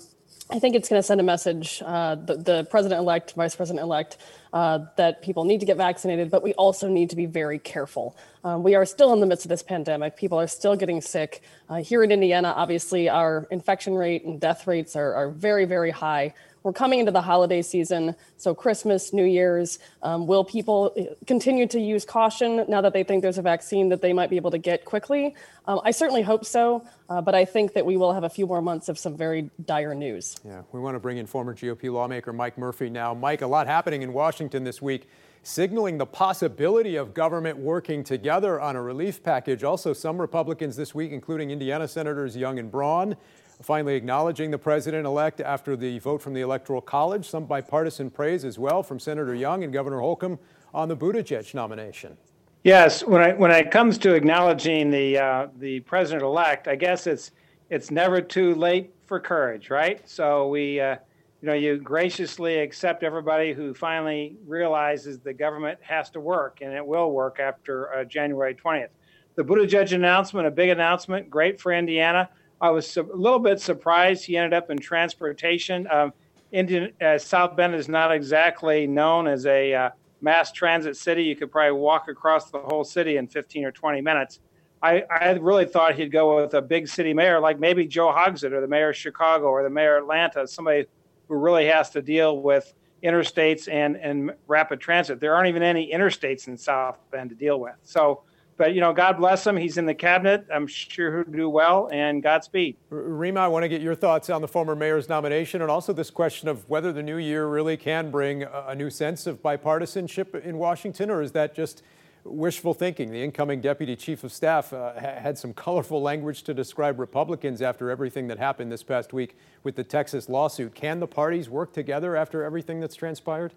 I 0.49 0.59
think 0.59 0.75
it's 0.75 0.89
going 0.89 0.99
to 0.99 1.03
send 1.03 1.21
a 1.21 1.25
message, 1.25 1.83
uh, 1.85 2.15
the, 2.15 2.37
the 2.39 2.67
president 2.71 3.01
elect, 3.01 3.35
vice 3.35 3.55
president 3.55 3.83
elect, 3.83 4.17
uh, 4.55 4.87
that 4.97 5.21
people 5.21 5.45
need 5.45 5.61
to 5.61 5.67
get 5.67 5.77
vaccinated, 5.77 6.31
but 6.31 6.43
we 6.43 6.55
also 6.55 6.89
need 6.89 7.11
to 7.11 7.17
be 7.17 7.27
very 7.27 7.59
careful. 7.59 8.17
Um, 8.45 8.63
we 8.63 8.77
are 8.77 8.87
still 8.87 9.13
in 9.13 9.21
the 9.21 9.27
midst 9.27 9.45
of 9.45 9.51
this 9.51 9.63
pandemic. 9.63 10.17
People 10.17 10.41
are 10.41 10.47
still 10.47 10.75
getting 10.75 11.03
sick. 11.03 11.43
Uh, 11.69 11.83
here 11.83 12.03
in 12.03 12.11
Indiana, 12.13 12.55
obviously, 12.57 13.11
our 13.11 13.47
infection 13.51 13.93
rate 13.93 14.25
and 14.25 14.41
death 14.41 14.67
rates 14.67 14.97
are, 14.97 15.13
are 15.13 15.29
very, 15.29 15.67
very 15.67 15.91
high. 15.91 16.33
We're 16.65 16.73
coming 16.73 16.99
into 16.99 17.13
the 17.13 17.21
holiday 17.21 17.61
season, 17.61 18.17
so 18.39 18.55
Christmas, 18.55 19.13
New 19.13 19.27
Year's. 19.27 19.79
Um, 20.03 20.27
will 20.27 20.45
people 20.45 20.95
uh, 20.99 21.15
continue 21.27 21.67
to 21.67 21.79
use 21.79 22.07
caution 22.07 22.65
now 22.69 22.81
that 22.81 22.95
they 22.95 23.05
think 23.05 23.21
there's 23.21 23.37
a 23.37 23.43
vaccine 23.43 23.91
that 23.91 24.01
they 24.01 24.15
might 24.15 24.31
be 24.31 24.37
able 24.37 24.51
to 24.51 24.57
get 24.57 24.87
quickly? 24.87 25.35
Um, 25.67 25.83
I 25.85 25.91
certainly 25.91 26.23
hope 26.23 26.47
so, 26.47 26.83
uh, 27.11 27.21
but 27.21 27.35
I 27.35 27.45
think 27.45 27.75
that 27.75 27.85
we 27.85 27.99
will 27.99 28.15
have 28.15 28.25
a 28.25 28.31
few 28.31 28.47
more 28.47 28.63
months 28.63 28.89
of 28.89 28.99
some 28.99 29.15
very 29.15 29.51
dire 29.67 29.95
news. 29.95 30.37
Yeah, 30.43 30.63
we 30.73 30.81
want 30.81 30.95
to 30.95 31.01
bring 31.01 31.19
in 31.19 31.27
former 31.27 31.55
GOP 31.55 31.93
lawmaker 31.93 32.33
Mike 32.33 32.57
Murphy 32.57 32.89
now. 32.89 33.13
Mike, 33.13 33.43
a 33.43 33.47
lot 33.47 33.67
happening 33.67 34.01
in 34.01 34.15
Washington 34.15 34.65
this 34.65 34.81
week 34.81 35.07
signaling 35.47 35.99
the 35.99 36.07
possibility 36.07 36.97
of 36.97 37.13
government 37.13 37.59
working 37.59 38.03
together 38.03 38.59
on 38.59 38.77
a 38.77 38.81
relief 38.81 39.23
package. 39.23 39.63
Also, 39.63 39.93
some 39.93 40.19
Republicans 40.19 40.75
this 40.75 40.95
week, 40.95 41.13
including 41.13 41.51
Indiana 41.51 41.87
Senators 41.87 42.35
Young 42.35 42.59
and 42.59 42.71
Braun, 42.71 43.15
finally 43.63 43.95
acknowledging 43.95 44.51
the 44.51 44.59
president 44.59 45.07
elect 45.07 45.41
after 45.41 45.77
the 45.77 45.99
vote 45.99 46.21
from 46.21 46.35
the 46.35 46.41
Electoral 46.41 46.81
College. 46.81 47.29
Some 47.29 47.45
bipartisan 47.45 48.11
praise 48.11 48.45
as 48.45 48.59
well 48.59 48.83
from 48.83 48.99
Senator 48.99 49.35
Young 49.35 49.65
and 49.65 49.73
Governor 49.73 50.01
Holcomb 50.01 50.39
on 50.73 50.89
the 50.89 50.97
Buttigieg 50.97 51.55
nomination. 51.55 52.17
Yes, 52.65 53.05
when, 53.05 53.21
I, 53.21 53.33
when 53.35 53.51
it 53.51 53.71
comes 53.71 53.99
to 53.99 54.15
acknowledging 54.15 54.91
the, 54.91 55.19
uh, 55.19 55.47
the 55.59 55.81
president 55.81 56.23
elect, 56.23 56.67
I 56.67 56.77
guess 56.77 57.07
it's, 57.07 57.31
it's 57.69 57.91
never 57.91 58.21
too 58.21 58.55
late 58.55 58.95
for 59.07 59.21
courage, 59.21 59.69
right? 59.69 60.01
So 60.09 60.49
we, 60.49 60.81
uh, 60.81 60.97
you 61.43 61.49
know, 61.49 61.55
you 61.55 61.77
graciously 61.77 62.61
accept 62.61 63.03
everybody 63.03 63.53
who 63.53 63.75
finally 63.75 64.39
realizes 64.47 65.19
the 65.19 65.35
government 65.35 65.79
has 65.83 66.09
to 66.11 66.21
work, 66.21 66.61
and 66.63 66.73
it 66.73 66.85
will 66.85 67.13
work 67.13 67.39
after 67.39 67.95
uh, 67.95 68.05
January 68.05 68.55
20th. 68.55 68.89
The 69.35 69.45
Buttigieg 69.45 69.93
announcement, 69.93 70.47
a 70.47 70.51
big 70.51 70.71
announcement, 70.71 71.29
great 71.29 71.61
for 71.61 71.71
Indiana. 71.71 72.31
I 72.65 72.71
was 72.71 72.97
a 72.97 73.03
little 73.03 73.41
bit 73.41 73.61
surprised 73.61 74.25
he 74.25 74.39
ended 74.39 74.55
up 74.55 74.71
in 74.71 74.79
transportation. 74.79 75.87
Um, 75.91 76.15
Indian, 76.51 76.93
uh, 76.99 77.19
South 77.19 77.59
Bend 77.59 77.75
is 77.75 77.91
not 77.91 78.11
exactly 78.11 78.87
known 78.87 79.27
as 79.27 79.45
a 79.45 79.75
uh, 79.75 79.91
mass 80.23 80.51
transit 80.51 80.97
city. 80.97 81.25
You 81.25 81.37
could 81.37 81.53
probably 81.53 81.79
walk 81.79 82.09
across 82.09 82.51
the 82.51 82.61
whole 82.61 82.83
city 82.83 83.19
in 83.19 83.27
15 83.27 83.67
or 83.67 83.71
20 83.71 84.01
minutes. 84.01 84.41
I, 84.83 85.03
I 85.11 85.33
really 85.33 85.67
thought 85.67 85.95
he'd 85.95 86.11
go 86.11 86.43
with 86.43 86.55
a 86.55 86.63
big 86.63 86.89
city 86.89 87.13
mayor 87.13 87.39
like 87.39 87.61
maybe 87.61 87.87
Joe 87.87 88.11
Hogsett 88.11 88.53
or 88.53 88.63
the 88.63 88.69
mayor 88.69 88.89
of 88.89 88.97
Chicago 88.97 89.49
or 89.49 89.63
the 89.63 89.69
mayor 89.69 89.99
of 89.99 90.05
Atlanta, 90.05 90.49
somebody 90.49 90.87
who 91.29 91.35
really 91.35 91.67
has 91.67 91.91
to 91.91 92.01
deal 92.01 92.41
with 92.41 92.73
interstates 93.03 93.71
and, 93.71 93.97
and 93.97 94.33
rapid 94.47 94.81
transit. 94.81 95.21
There 95.21 95.35
aren't 95.35 95.51
even 95.51 95.63
any 95.63 95.93
interstates 95.93 96.49
in 96.49 96.57
South 96.57 96.97
Bend 97.11 97.29
to 97.29 97.37
deal 97.37 97.61
with. 97.61 97.77
So 97.83 98.23
but 98.57 98.75
you 98.75 98.81
know, 98.81 98.93
God 98.93 99.17
bless 99.17 99.47
him. 99.47 99.57
He's 99.57 99.79
in 99.79 99.87
the 99.87 99.95
cabinet. 99.95 100.47
I'm 100.53 100.67
sure 100.67 101.25
he'll 101.25 101.33
do 101.33 101.49
well, 101.49 101.89
and 101.93 102.23
Godspeed. 102.23 102.77
Rima, 102.91 103.41
I 103.41 103.49
want 103.49 103.65
to 103.65 103.69
get 103.69 103.83
your 103.83 103.95
thoughts 103.95 104.31
on 104.31 104.41
the 104.41 104.49
former 104.49 104.75
mayor's 104.75 105.09
nomination, 105.09 105.63
and 105.63 105.71
also 105.71 105.93
this 105.93 106.11
question 106.11 106.49
of 106.49 106.69
whether 106.69 106.93
the 106.93 107.03
new 107.03 107.19
year 107.19 107.47
really 107.47 107.77
can 107.77 108.11
bring 108.11 108.45
a 108.45 108.75
new 108.75 108.91
sense 108.91 109.27
of 109.27 109.43
bipartisanship 109.43 110.45
in 110.45 110.59
Washington, 110.59 111.11
or 111.11 111.23
is 111.23 111.33
that 111.33 111.55
just 111.55 111.83
wishful 112.25 112.75
thinking? 112.75 113.11
The 113.11 113.23
incoming 113.23 113.61
deputy 113.61 113.97
chief 113.97 114.25
of 114.25 114.33
staff 114.33 114.73
uh, 114.73 114.99
had 114.99 115.37
some 115.37 115.53
colorful 115.53 116.01
language 116.01 116.43
to 116.45 116.55
describe 116.55 116.99
Republicans 116.99 117.61
after 117.61 117.91
everything 117.91 118.29
that 118.29 118.39
happened 118.39 118.73
this 118.73 118.83
past 118.83 119.13
week 119.13 119.37
with 119.63 119.77
the 119.77 119.85
Texas 119.85 120.29
lawsuit. 120.29 120.75
Can 120.75 121.01
the 121.01 121.07
parties 121.07 121.51
work 121.51 121.73
together 121.73 122.17
after 122.17 122.43
everything 122.43 122.81
that's 122.81 122.97
transpired? 122.97 123.53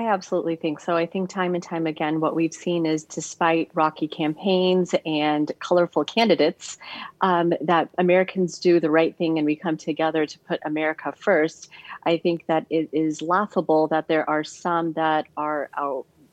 I 0.00 0.06
absolutely 0.06 0.56
think 0.56 0.80
so. 0.80 0.96
I 0.96 1.04
think 1.04 1.28
time 1.28 1.54
and 1.54 1.62
time 1.62 1.86
again, 1.86 2.20
what 2.20 2.34
we've 2.34 2.54
seen 2.54 2.86
is 2.86 3.04
despite 3.04 3.70
rocky 3.74 4.08
campaigns 4.08 4.94
and 5.04 5.52
colorful 5.58 6.04
candidates, 6.04 6.78
um, 7.20 7.52
that 7.60 7.90
Americans 7.98 8.58
do 8.58 8.80
the 8.80 8.90
right 8.90 9.14
thing 9.14 9.36
and 9.36 9.44
we 9.44 9.56
come 9.56 9.76
together 9.76 10.24
to 10.24 10.38
put 10.38 10.58
America 10.64 11.12
first. 11.14 11.68
I 12.06 12.16
think 12.16 12.46
that 12.46 12.64
it 12.70 12.88
is 12.92 13.20
laughable 13.20 13.88
that 13.88 14.08
there 14.08 14.28
are 14.28 14.42
some 14.42 14.94
that 14.94 15.26
are 15.36 15.68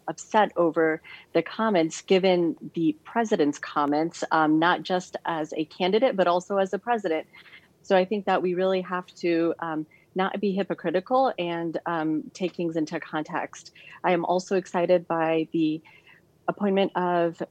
upset 0.08 0.54
over 0.56 1.02
the 1.34 1.42
comments, 1.42 2.02
given 2.02 2.56
the 2.74 2.96
president's 3.04 3.60
comments, 3.60 4.24
um, 4.32 4.60
not 4.60 4.84
just 4.84 5.18
as 5.26 5.54
a 5.58 5.66
candidate, 5.66 6.16
but 6.16 6.26
also 6.26 6.56
as 6.56 6.72
a 6.72 6.80
president. 6.80 7.28
So 7.82 7.98
I 7.98 8.06
think 8.06 8.28
that 8.28 8.42
we 8.42 8.54
really 8.54 8.82
have 8.82 9.08
to. 9.16 9.54
Um, 9.60 9.86
not 10.18 10.42
be 10.42 10.52
hypocritical 10.52 11.32
and 11.40 11.80
um, 11.86 12.24
take 12.34 12.56
things 12.56 12.76
into 12.76 13.00
context. 13.00 13.72
I 14.04 14.12
am 14.12 14.26
also 14.26 14.58
excited 14.58 15.08
by 15.08 15.48
the 15.54 15.82
appointment 16.48 16.92
of 16.96 17.42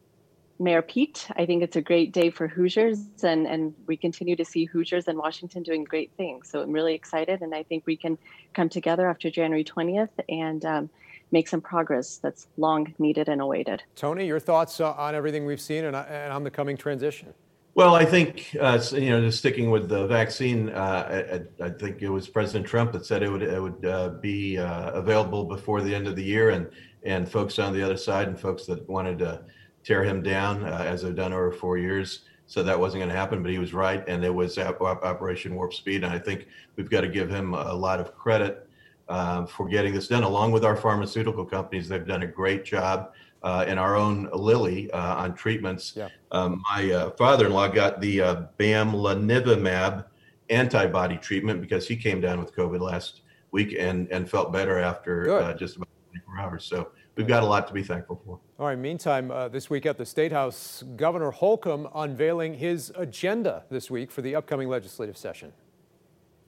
Mayor 0.59 0.83
Pete. 0.83 1.29
I 1.37 1.47
think 1.47 1.63
it's 1.63 1.77
a 1.77 1.81
great 1.81 2.13
day 2.13 2.31
for 2.31 2.49
Hoosiers, 2.49 2.99
and, 3.23 3.47
and 3.47 3.75
we 3.87 3.97
continue 3.97 4.37
to 4.37 4.45
see 4.45 4.65
Hoosiers 4.65 5.07
in 5.07 5.17
Washington 5.17 5.63
doing 5.63 5.85
great 5.85 6.11
things. 6.17 6.49
So 6.51 6.61
I'm 6.61 6.73
really 6.73 6.95
excited, 6.95 7.43
and 7.43 7.55
I 7.55 7.63
think 7.63 7.85
we 7.87 7.97
can 7.97 8.19
come 8.55 8.69
together 8.69 9.09
after 9.09 9.31
January 9.31 9.65
20th 9.65 10.09
and 10.29 10.65
um, 10.65 10.91
make 11.31 11.49
some 11.49 11.61
progress 11.61 12.19
that's 12.19 12.49
long 12.57 12.95
needed 12.99 13.29
and 13.29 13.41
awaited. 13.41 13.83
Tony, 13.95 14.27
your 14.27 14.41
thoughts 14.41 14.81
on 14.81 15.15
everything 15.15 15.45
we've 15.45 15.61
seen 15.61 15.85
and, 15.85 15.95
and 15.95 16.33
on 16.33 16.43
the 16.43 16.51
coming 16.51 16.77
transition? 16.77 17.35
Well, 17.77 17.95
I 17.95 18.07
think 18.07 18.57
uh, 18.59 18.83
you 18.93 19.11
know, 19.11 19.21
just 19.21 19.41
sticking 19.41 19.71
with 19.71 19.91
the 19.91 20.07
vaccine, 20.07 20.71
uh, 20.71 21.43
I, 21.61 21.65
I, 21.67 21.69
think 21.69 22.01
it 22.01 22.09
was 22.09 22.27
President 22.27 22.67
Trump 22.67 22.93
that 22.93 23.05
said 23.05 23.23
it 23.23 23.31
would 23.31 23.43
it 23.43 23.61
would 23.61 23.85
uh, 23.85 24.09
be 24.19 24.57
uh, 24.57 24.93
available 24.93 25.45
before 25.45 25.83
the 25.83 25.95
end 25.95 26.09
of 26.09 26.17
the 26.17 26.25
year, 26.25 26.49
and 26.49 26.71
and 27.05 27.31
folks 27.31 27.59
on 27.59 27.75
the 27.75 27.83
other 27.83 27.99
side 27.99 28.29
and 28.29 28.41
folks 28.41 28.65
that 28.65 28.89
wanted 28.89 29.19
to 29.19 29.45
tear 29.85 30.03
him 30.03 30.23
down, 30.23 30.65
uh, 30.65 30.85
as 30.87 31.03
they've 31.03 31.15
done 31.15 31.35
over 31.35 31.53
four 31.53 31.77
years, 31.77 32.21
said 32.47 32.65
that 32.65 32.81
wasn't 32.81 33.01
going 33.01 33.11
to 33.11 33.15
happen. 33.15 33.43
But 33.43 33.53
he 33.53 33.59
was 33.59 33.75
right, 33.75 34.03
and 34.09 34.25
it 34.25 34.35
was 34.35 34.57
Operation 34.57 35.55
Warp 35.55 35.75
Speed, 35.75 36.03
and 36.03 36.15
I 36.15 36.19
think 36.19 36.47
we've 36.77 36.89
got 36.89 37.03
to 37.03 37.09
give 37.09 37.29
him 37.29 37.53
a 37.53 37.75
lot 37.75 38.01
of 38.01 38.17
credit 38.17 38.71
uh, 39.11 39.45
for 39.45 39.69
getting 39.69 39.93
this 39.93 40.09
done, 40.09 40.23
along 40.23 40.51
with 40.51 40.65
our 40.65 40.77
pharmaceutical 40.77 41.45
companies. 41.45 41.91
They've 41.91 42.07
done 42.07 42.23
a 42.23 42.27
great 42.27 42.65
job 42.65 43.13
uh, 43.43 43.65
and 43.67 43.79
our 43.79 43.97
own 43.97 44.29
Lilly 44.33 44.91
uh, 44.91 45.17
on 45.17 45.35
treatments. 45.35 45.95
Yeah. 45.97 46.09
Um, 46.33 46.63
my 46.71 46.91
uh, 46.91 47.11
father-in-law 47.13 47.69
got 47.69 48.01
the 48.01 48.21
uh, 48.21 48.43
bamlanivimab 48.59 50.07
antibody 50.51 51.17
treatment 51.17 51.61
because 51.61 51.87
he 51.87 51.97
came 51.97 52.21
down 52.21 52.39
with 52.39 52.55
COVID 52.55 52.81
last 52.81 53.23
week 53.53 53.77
and 53.79 54.09
and 54.11 54.29
felt 54.29 54.53
better 54.53 54.79
after 54.79 55.33
uh, 55.33 55.55
just 55.55 55.77
about 55.77 55.89
24 56.11 56.39
hours. 56.39 56.65
So 56.65 56.91
we've 57.17 57.27
got 57.27 57.43
a 57.43 57.47
lot 57.47 57.67
to 57.69 57.75
be 57.75 57.83
thankful 57.83 58.21
for. 58.25 58.41
All 58.59 58.67
right. 58.67 58.79
Meantime, 58.79 59.31
uh, 59.31 59.49
this 59.49 59.71
week 59.71 59.87
at 59.87 59.99
the 59.99 60.07
State 60.07 60.33
House, 60.33 60.83
Governor 60.97 61.31
Holcomb 61.31 61.89
unveiling 61.95 62.55
his 62.55 62.93
agenda 62.97 63.65
this 63.71 63.91
week 63.91 64.11
for 64.11 64.23
the 64.23 64.35
upcoming 64.35 64.69
legislative 64.69 65.17
session. 65.17 65.53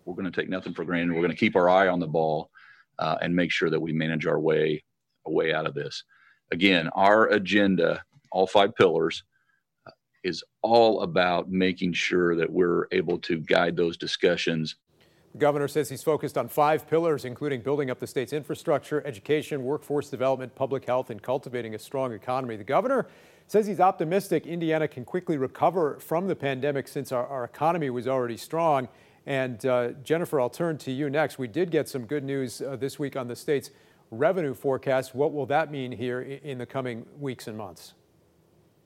We're 0.05 0.15
going 0.15 0.31
to 0.31 0.41
take 0.41 0.49
nothing 0.49 0.75
for 0.75 0.85
granted. 0.85 1.13
We're 1.13 1.21
going 1.21 1.31
to 1.31 1.37
keep 1.37 1.55
our 1.55 1.69
eye 1.69 1.89
on 1.89 2.01
the 2.01 2.07
ball 2.07 2.51
uh, 2.99 3.19
and 3.21 3.35
make 3.35 3.53
sure 3.53 3.69
that 3.69 3.81
we 3.81 3.93
manage 3.93 4.27
our 4.27 4.41
way 4.41 4.83
a 5.27 5.31
way 5.31 5.53
out 5.53 5.67
of 5.67 5.75
this 5.75 6.05
again, 6.51 6.89
our 6.95 7.27
agenda, 7.27 8.03
all 8.31 8.47
five 8.47 8.75
pillars, 8.75 9.23
is 10.25 10.43
all 10.63 11.03
about 11.03 11.51
making 11.51 11.93
sure 11.93 12.35
that 12.37 12.51
we're 12.51 12.87
able 12.93 13.19
to 13.19 13.39
guide 13.41 13.77
those 13.77 13.97
discussions. 13.97 14.77
The 15.33 15.39
governor 15.39 15.69
says 15.69 15.89
he's 15.89 16.03
focused 16.03 16.37
on 16.37 16.49
five 16.49 16.89
pillars, 16.89 17.25
including 17.25 17.61
building 17.61 17.91
up 17.91 17.99
the 17.99 18.07
state's 18.07 18.33
infrastructure, 18.33 19.07
education, 19.07 19.63
workforce 19.63 20.09
development, 20.09 20.55
public 20.55 20.85
health, 20.87 21.11
and 21.11 21.23
cultivating 21.23 21.75
a 21.75 21.79
strong 21.79 22.13
economy. 22.13 22.57
The 22.57 22.65
governor 22.65 23.07
says 23.47 23.67
he's 23.67 23.81
optimistic 23.81 24.47
Indiana 24.47 24.89
can 24.89 25.05
quickly 25.05 25.37
recover 25.37 25.99
from 26.01 26.27
the 26.27 26.37
pandemic 26.37 26.89
since 26.89 27.13
our, 27.13 27.27
our 27.27 27.45
economy 27.45 27.91
was 27.91 28.09
already 28.09 28.37
strong. 28.37 28.89
And 29.27 29.65
uh, 29.67 29.91
Jennifer, 30.03 30.41
I'll 30.41 30.51
turn 30.51 30.79
to 30.79 30.91
you 30.91 31.11
next. 31.11 31.39
We 31.39 31.49
did 31.49 31.71
get 31.71 31.89
some 31.89 32.07
good 32.07 32.25
news 32.25 32.63
uh, 32.63 32.77
this 32.77 32.99
week 32.99 33.15
on 33.15 33.29
the 33.29 33.37
state's 33.37 33.71
revenue 34.11 34.55
forecast. 34.55 35.15
What 35.15 35.33
will 35.33 35.47
that 35.47 35.71
mean 35.71 35.93
here 35.93 36.21
in 36.21 36.59
the 36.59 36.67
coming 36.67 37.07
weeks 37.19 37.47
and 37.47 37.57
months? 37.57 37.95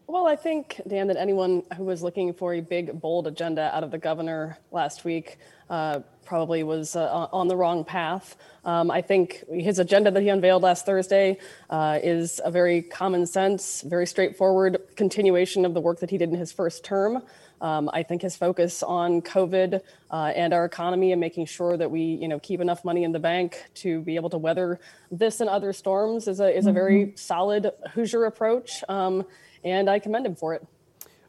Well, 0.08 0.26
I 0.26 0.36
think, 0.36 0.80
Dan, 0.86 1.06
that 1.06 1.16
anyone 1.16 1.62
who 1.76 1.84
was 1.84 2.02
looking 2.02 2.34
for 2.34 2.52
a 2.52 2.60
big, 2.60 3.00
bold 3.00 3.26
agenda 3.26 3.74
out 3.74 3.82
of 3.82 3.90
the 3.90 3.98
governor 3.98 4.58
last 4.70 5.04
week 5.04 5.38
uh, 5.70 6.00
probably 6.26 6.64
was 6.64 6.96
uh, 6.96 7.28
on 7.32 7.48
the 7.48 7.56
wrong 7.56 7.84
path. 7.84 8.36
Um, 8.64 8.90
I 8.90 9.00
think 9.00 9.44
his 9.48 9.78
agenda 9.78 10.10
that 10.10 10.22
he 10.22 10.28
unveiled 10.28 10.62
last 10.62 10.84
Thursday 10.84 11.38
uh, 11.70 11.98
is 12.02 12.40
a 12.44 12.50
very 12.50 12.82
common 12.82 13.26
sense, 13.26 13.80
very 13.82 14.06
straightforward 14.06 14.78
continuation 14.96 15.64
of 15.64 15.72
the 15.72 15.80
work 15.80 16.00
that 16.00 16.10
he 16.10 16.18
did 16.18 16.28
in 16.28 16.36
his 16.36 16.52
first 16.52 16.84
term. 16.84 17.22
Um, 17.62 17.88
I 17.92 18.02
think 18.02 18.23
his 18.23 18.35
focus 18.35 18.83
on 18.83 19.23
COVID 19.23 19.81
uh, 20.11 20.33
and 20.35 20.52
our 20.52 20.64
economy 20.64 21.12
and 21.12 21.21
making 21.21 21.47
sure 21.47 21.76
that 21.76 21.88
we, 21.88 22.00
you 22.02 22.26
know, 22.26 22.40
keep 22.40 22.61
enough 22.61 22.85
money 22.85 23.04
in 23.04 23.12
the 23.12 23.21
bank 23.21 23.64
to 23.76 24.00
be 24.00 24.16
able 24.16 24.31
to 24.31 24.38
weather 24.38 24.81
this 25.12 25.40
and 25.40 25.49
other 25.49 25.73
storms 25.73 26.26
is 26.26 26.40
a 26.40 26.54
is 26.54 26.66
a 26.66 26.73
very 26.73 27.07
mm-hmm. 27.07 27.16
solid 27.16 27.71
Hoosier 27.92 28.25
approach, 28.25 28.83
um, 28.88 29.25
and 29.62 29.88
I 29.88 30.00
commend 30.00 30.26
him 30.26 30.35
for 30.35 30.54
it. 30.54 30.66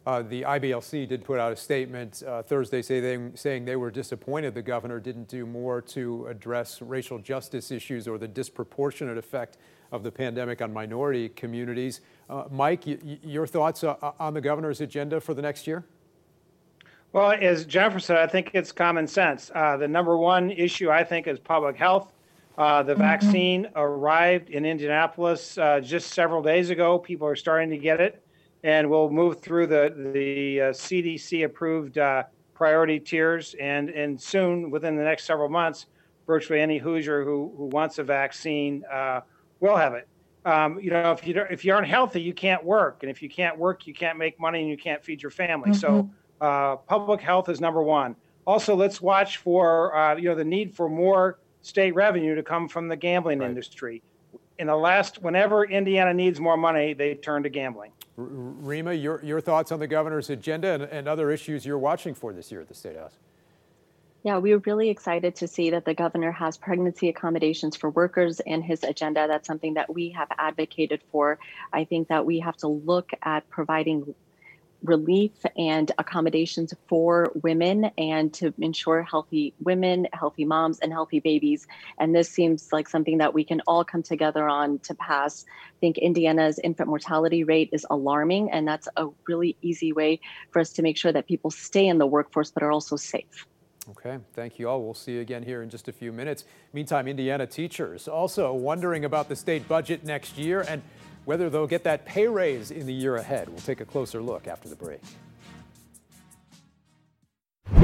Uh, 0.06 0.22
the 0.22 0.42
IBLC 0.42 1.08
did 1.08 1.24
put 1.24 1.40
out 1.40 1.54
a 1.54 1.56
statement 1.56 2.24
uh, 2.28 2.42
Thursday 2.42 2.82
say 2.82 3.00
they, 3.00 3.20
saying 3.36 3.64
they 3.64 3.78
were 3.78 3.90
disappointed 3.90 4.54
the 4.54 4.62
governor 4.62 5.00
didn't 5.00 5.30
do 5.30 5.46
more 5.46 5.82
to 5.82 6.28
address 6.28 6.82
racial 6.82 7.20
justice 7.20 7.72
issues 7.72 8.06
or 8.06 8.18
the 8.18 8.28
disproportionate 8.28 9.18
effect 9.18 9.58
of 9.94 10.04
the 10.04 10.12
pandemic 10.12 10.62
on 10.62 10.74
minority 10.74 11.30
communities. 11.30 12.02
Uh, 12.30 12.44
Mike, 12.52 12.84
y- 12.86 12.98
your 13.24 13.48
thoughts 13.48 13.84
uh, 13.84 13.96
on 14.20 14.34
the 14.34 14.42
governor's 14.42 14.82
agenda 14.82 15.22
for 15.22 15.34
the 15.34 15.42
next 15.42 15.68
year? 15.68 15.86
Well, 17.14 17.32
as 17.40 17.66
Jennifer 17.66 18.00
said, 18.00 18.18
I 18.18 18.26
think 18.26 18.52
it's 18.54 18.72
common 18.72 19.06
sense. 19.06 19.52
Uh, 19.54 19.78
the 19.78 19.88
number 19.88 20.18
one 20.18 20.50
issue, 20.50 20.90
I 20.90 21.04
think, 21.04 21.28
is 21.28 21.40
public 21.40 21.78
health. 21.78 22.12
Uh, 22.58 22.82
the 22.82 22.94
mm-hmm. 22.94 23.02
vaccine 23.02 23.70
arrived 23.76 24.50
in 24.50 24.66
Indianapolis 24.66 25.58
uh, 25.60 25.80
just 25.80 26.12
several 26.14 26.42
days 26.42 26.72
ago. 26.72 26.98
People 26.98 27.28
are 27.28 27.36
starting 27.36 27.70
to 27.70 27.78
get 27.78 28.02
it, 28.02 28.24
and 28.64 28.90
we'll 28.90 29.12
move 29.12 29.42
through 29.42 29.68
the 29.68 29.94
the 30.14 30.58
CDC 30.74 31.44
uh, 31.44 31.46
approved 31.46 32.00
uh, 32.00 32.24
priority 32.56 33.00
tiers, 33.00 33.56
and 33.60 33.90
and 33.92 34.20
soon, 34.20 34.72
within 34.72 34.96
the 34.96 35.04
next 35.04 35.26
several 35.26 35.50
months, 35.50 35.86
virtually 36.26 36.62
any 36.62 36.80
Hoosier 36.80 37.24
who 37.24 37.54
who 37.56 37.66
wants 37.66 38.00
a 38.00 38.04
vaccine 38.04 38.84
uh, 38.92 39.22
will 39.60 39.78
have 39.78 39.94
it. 39.94 40.08
Um, 40.46 40.80
you 40.80 40.90
know, 40.90 41.12
if 41.12 41.26
you 41.28 41.34
don't, 41.36 41.52
if 41.52 41.64
you 41.64 41.74
aren't 41.74 41.88
healthy, 41.88 42.22
you 42.22 42.34
can't 42.34 42.64
work, 42.64 43.04
and 43.04 43.10
if 43.12 43.22
you 43.22 43.30
can't 43.30 43.58
work, 43.58 43.86
you 43.86 43.94
can't 43.94 44.18
make 44.18 44.40
money, 44.40 44.62
and 44.62 44.70
you 44.70 44.78
can't 44.78 45.04
feed 45.04 45.22
your 45.22 45.32
family. 45.32 45.72
Mm-hmm. 45.72 45.80
So 45.80 46.10
uh, 46.44 46.76
public 46.76 47.22
health 47.22 47.48
is 47.48 47.62
number 47.62 47.82
one. 47.82 48.16
Also, 48.46 48.76
let's 48.76 49.02
watch 49.02 49.38
for 49.38 49.96
uh, 49.96 50.16
you 50.18 50.28
know 50.28 50.36
the 50.36 50.44
need 50.44 50.76
for 50.76 50.90
more 50.90 51.40
state 51.62 51.96
revenue 51.96 52.36
to 52.36 52.44
come 52.44 52.68
from 52.68 52.90
the 52.90 52.98
gambling 52.98 53.40
right. 53.40 53.50
industry. 53.50 54.04
In 54.60 54.68
the 54.68 54.76
last, 54.76 55.22
whenever 55.24 55.64
Indiana 55.64 56.14
needs 56.14 56.40
more 56.40 56.58
money, 56.58 56.94
they 56.94 57.16
turn 57.16 57.44
to 57.44 57.50
gambling. 57.50 57.92
R- 58.18 58.26
Rima, 58.26 58.94
your, 58.94 59.24
your 59.24 59.42
thoughts 59.42 59.72
on 59.72 59.80
the 59.80 59.88
governor's 59.88 60.30
agenda 60.30 60.74
and, 60.74 60.84
and 60.84 61.08
other 61.08 61.32
issues 61.32 61.66
you're 61.66 61.80
watching 61.80 62.14
for 62.14 62.34
this 62.34 62.52
year 62.52 62.62
at 62.62 62.68
the 62.68 62.76
State 62.76 62.98
House? 62.98 63.18
Yeah, 64.24 64.38
we 64.38 64.54
were 64.54 64.62
really 64.66 64.90
excited 64.90 65.36
to 65.38 65.48
see 65.48 65.70
that 65.72 65.86
the 65.86 65.94
governor 65.94 66.32
has 66.32 66.58
pregnancy 66.58 67.10
accommodations 67.10 67.76
for 67.76 67.90
workers 67.90 68.40
in 68.42 68.62
his 68.62 68.84
agenda. 68.84 69.28
That's 69.28 69.48
something 69.48 69.74
that 69.74 69.94
we 69.94 70.10
have 70.12 70.28
advocated 70.38 71.02
for. 71.12 71.40
I 71.74 71.84
think 71.86 72.10
that 72.10 72.26
we 72.26 72.40
have 72.40 72.56
to 72.58 72.68
look 72.68 73.12
at 73.22 73.50
providing 73.50 74.14
relief 74.84 75.32
and 75.58 75.92
accommodations 75.98 76.74
for 76.88 77.32
women 77.42 77.86
and 77.98 78.34
to 78.34 78.54
ensure 78.60 79.02
healthy 79.02 79.54
women, 79.64 80.08
healthy 80.14 80.46
moms, 80.46 80.80
and 80.80 80.92
healthy 80.92 81.20
babies. 81.20 81.68
And 81.98 82.14
this 82.16 82.30
seems 82.30 82.72
like 82.72 82.90
something 82.90 83.18
that 83.20 83.34
we 83.34 83.44
can 83.44 83.62
all 83.68 83.84
come 83.84 84.04
together 84.04 84.48
on 84.48 84.80
to 84.80 84.94
pass. 84.96 85.46
I 85.48 85.80
think 85.80 85.98
Indiana's 85.98 86.60
infant 86.60 86.90
mortality 86.90 87.44
rate 87.44 87.70
is 87.72 87.86
alarming, 87.90 88.52
and 88.52 88.68
that's 88.68 88.88
a 88.98 89.08
really 89.28 89.56
easy 89.62 89.94
way 89.94 90.20
for 90.52 90.60
us 90.60 90.72
to 90.74 90.82
make 90.82 90.98
sure 90.98 91.12
that 91.12 91.28
people 91.28 91.52
stay 91.52 91.88
in 91.88 91.98
the 91.98 92.08
workforce 92.08 92.52
but 92.52 92.64
are 92.64 92.72
also 92.72 92.96
safe. 92.96 93.48
Okay, 93.90 94.18
thank 94.34 94.60
you 94.60 94.70
all. 94.70 94.82
We'll 94.82 94.94
see 94.94 95.14
you 95.14 95.22
again 95.22 95.44
here 95.44 95.62
in 95.62 95.70
just 95.70 95.90
a 95.90 95.92
few 95.92 96.14
minutes. 96.14 96.46
Meantime, 96.72 97.06
Indiana 97.06 97.46
teachers 97.46 98.08
also 98.08 98.54
wondering 98.54 99.04
about 99.04 99.28
the 99.28 99.36
state 99.36 99.68
budget 99.68 100.06
next 100.06 100.38
year 100.38 100.62
and 100.62 100.82
whether 101.26 101.50
they'll 101.50 101.68
get 101.68 101.84
that 101.84 102.06
pay 102.06 102.28
raise 102.28 102.72
in 102.72 102.86
the 102.86 102.94
year 102.94 103.16
ahead. 103.16 103.50
We'll 103.50 103.60
take 103.60 103.82
a 103.82 103.86
closer 103.86 104.22
look 104.22 104.48
after 104.48 104.70
the 104.70 104.76
break. 104.76 105.02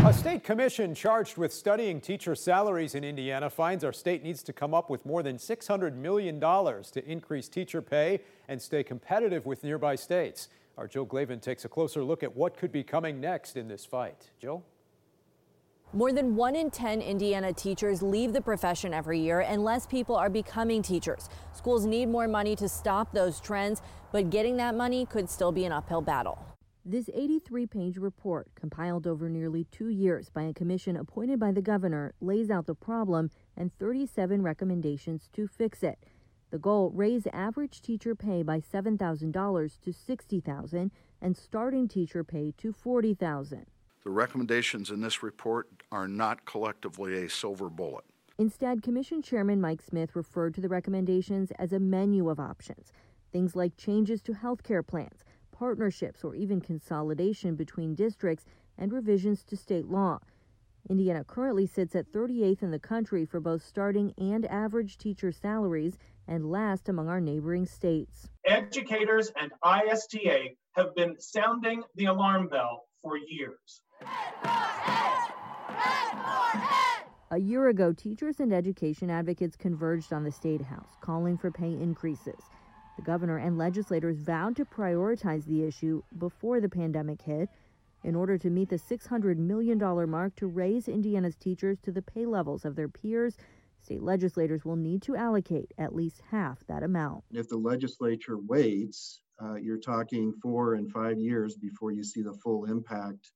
A 0.06 0.14
state 0.14 0.44
commission 0.44 0.96
charged 0.96 1.38
with 1.38 1.54
studying 1.54 2.02
teacher 2.02 2.34
salaries 2.34 2.96
in 2.96 3.04
Indiana 3.04 3.50
finds 3.50 3.84
our 3.84 3.94
state 3.94 4.24
needs 4.24 4.42
to 4.44 4.54
come 4.54 4.74
up 4.74 4.90
with 4.90 5.06
more 5.06 5.22
than 5.22 5.38
$600 5.38 5.94
million 5.96 6.40
to 6.40 7.04
increase 7.06 7.48
teacher 7.48 7.82
pay 7.82 8.22
and 8.48 8.62
stay 8.62 8.84
competitive 8.84 9.46
with 9.46 9.64
nearby 9.64 9.96
states. 9.96 10.48
Our 10.78 10.88
Jill 10.88 11.06
Glavin 11.06 11.42
takes 11.42 11.66
a 11.66 11.70
closer 11.70 12.04
look 12.04 12.24
at 12.24 12.36
what 12.36 12.58
could 12.58 12.72
be 12.72 12.84
coming 12.84 13.20
next 13.20 13.58
in 13.58 13.68
this 13.68 13.86
fight. 13.86 14.30
Jill? 14.40 14.64
More 15.92 16.14
than 16.14 16.36
one 16.36 16.56
in 16.56 16.70
10 16.70 17.02
Indiana 17.02 17.52
teachers 17.52 18.04
leave 18.04 18.32
the 18.32 18.42
profession 18.42 18.94
every 18.94 19.20
year, 19.20 19.40
and 19.40 19.64
less 19.64 19.88
people 19.88 20.16
are 20.16 20.30
becoming 20.30 20.84
teachers. 20.84 21.30
Schools 21.52 21.88
need 21.88 22.10
more 22.10 22.28
money 22.28 22.56
to 22.58 22.70
stop 22.70 23.12
those 23.12 23.40
trends, 23.40 23.82
but 24.12 24.30
getting 24.30 24.58
that 24.58 24.76
money 24.76 25.08
could 25.08 25.28
still 25.28 25.52
be 25.52 25.66
an 25.66 25.72
uphill 25.72 26.02
battle. 26.02 26.38
This 26.86 27.10
83 27.12 27.66
page 27.66 27.98
report, 27.98 28.54
compiled 28.54 29.08
over 29.08 29.30
nearly 29.30 29.64
two 29.72 29.88
years 29.88 30.30
by 30.30 30.44
a 30.44 30.54
commission 30.54 30.96
appointed 30.96 31.40
by 31.40 31.52
the 31.52 31.62
governor, 31.62 32.14
lays 32.22 32.52
out 32.52 32.68
the 32.68 32.76
problem 32.76 33.32
and 33.58 33.76
37 33.80 34.44
recommendations 34.44 35.28
to 35.34 35.48
fix 35.48 35.82
it. 35.82 35.98
The 36.52 36.60
goal 36.60 36.92
raise 36.94 37.26
average 37.34 37.82
teacher 37.82 38.14
pay 38.14 38.44
by 38.44 38.60
$7,000 38.60 39.82
to 39.82 39.92
60,000 39.92 40.92
and 41.20 41.36
starting 41.36 41.88
teacher 41.88 42.24
pay 42.24 42.54
to 42.60 42.74
$40,000. 42.74 43.66
The 44.04 44.10
recommendations 44.12 44.92
in 44.92 45.02
this 45.02 45.22
report 45.22 45.68
are 45.92 46.08
not 46.08 46.46
collectively 46.46 47.26
a 47.26 47.30
silver 47.30 47.70
bullet. 47.70 48.06
Instead, 48.38 48.82
Commission 48.82 49.22
Chairman 49.22 49.60
Mike 49.60 49.82
Smith 49.82 50.16
referred 50.16 50.54
to 50.56 50.62
the 50.62 50.70
recommendations 50.70 51.52
as 51.60 51.74
a 51.74 51.80
menu 51.80 52.30
of 52.30 52.40
options. 52.40 52.94
Things 53.34 53.56
like 53.58 53.76
changes 53.76 54.22
to 54.22 54.34
health 54.34 54.64
care 54.64 54.82
plans, 54.82 55.26
partnerships, 55.52 56.24
or 56.24 56.34
even 56.34 56.62
consolidation 56.62 57.56
between 57.56 57.94
districts 57.94 58.46
and 58.78 58.94
revisions 58.94 59.44
to 59.44 59.58
state 59.58 59.88
law. 59.88 60.20
Indiana 60.90 61.26
currently 61.26 61.68
sits 61.68 61.94
at 61.94 62.12
38th 62.14 62.64
in 62.64 62.72
the 62.72 62.80
country 62.80 63.26
for 63.26 63.42
both 63.42 63.62
starting 63.62 64.14
and 64.18 64.46
average 64.46 64.98
teacher 64.98 65.34
salaries 65.34 65.98
and 66.26 66.50
last 66.50 66.88
among 66.88 67.10
our 67.10 67.20
neighboring 67.20 67.66
states. 67.66 68.30
Educators 68.46 69.32
and 69.40 69.52
ISTA 69.64 70.56
have 70.72 70.96
been 70.96 71.20
sounding 71.20 71.84
the 71.96 72.06
alarm 72.06 72.48
bell 72.48 72.86
for 73.02 73.18
years. 73.18 73.82
A 77.32 77.38
year 77.38 77.68
ago, 77.68 77.94
teachers 77.94 78.40
and 78.40 78.52
education 78.52 79.12
advocates 79.12 79.56
converged 79.56 80.12
on 80.12 80.24
the 80.24 80.32
State 80.32 80.64
House, 80.64 80.90
calling 81.00 81.38
for 81.38 81.52
pay 81.52 81.72
increases. 81.72 82.42
The 82.96 83.04
governor 83.04 83.38
and 83.38 83.56
legislators 83.56 84.18
vowed 84.18 84.56
to 84.56 84.66
prioritize 84.66 85.46
the 85.46 85.64
issue 85.64 86.02
before 86.18 86.60
the 86.60 86.70
pandemic 86.70 87.22
hit 87.22 87.50
in 88.04 88.16
order 88.16 88.38
to 88.40 88.50
meet 88.50 88.70
the 88.70 88.78
$600 88.78 89.38
million 89.38 89.78
mark 90.10 90.36
to 90.38 90.48
raise 90.48 90.88
Indiana's 90.88 91.36
teachers 91.36 91.80
to 91.82 91.92
the 91.92 92.02
pay 92.02 92.26
levels 92.26 92.66
of 92.66 92.76
their 92.76 92.90
peers. 92.90 93.38
State 93.80 94.02
legislators 94.02 94.66
will 94.66 94.76
need 94.76 95.04
to 95.04 95.16
allocate 95.16 95.72
at 95.78 95.94
least 95.94 96.24
half 96.32 96.66
that 96.66 96.82
amount. 96.82 97.24
If 97.32 97.48
the 97.48 97.58
legislature 97.58 98.40
waits, 98.40 99.22
uh, 99.40 99.56
you're 99.56 99.78
talking 99.78 100.34
four 100.42 100.74
and 100.74 100.92
five 100.92 101.20
years 101.20 101.56
before 101.56 101.92
you 101.92 102.04
see 102.04 102.24
the 102.24 102.34
full 102.34 102.66
impact 102.66 103.32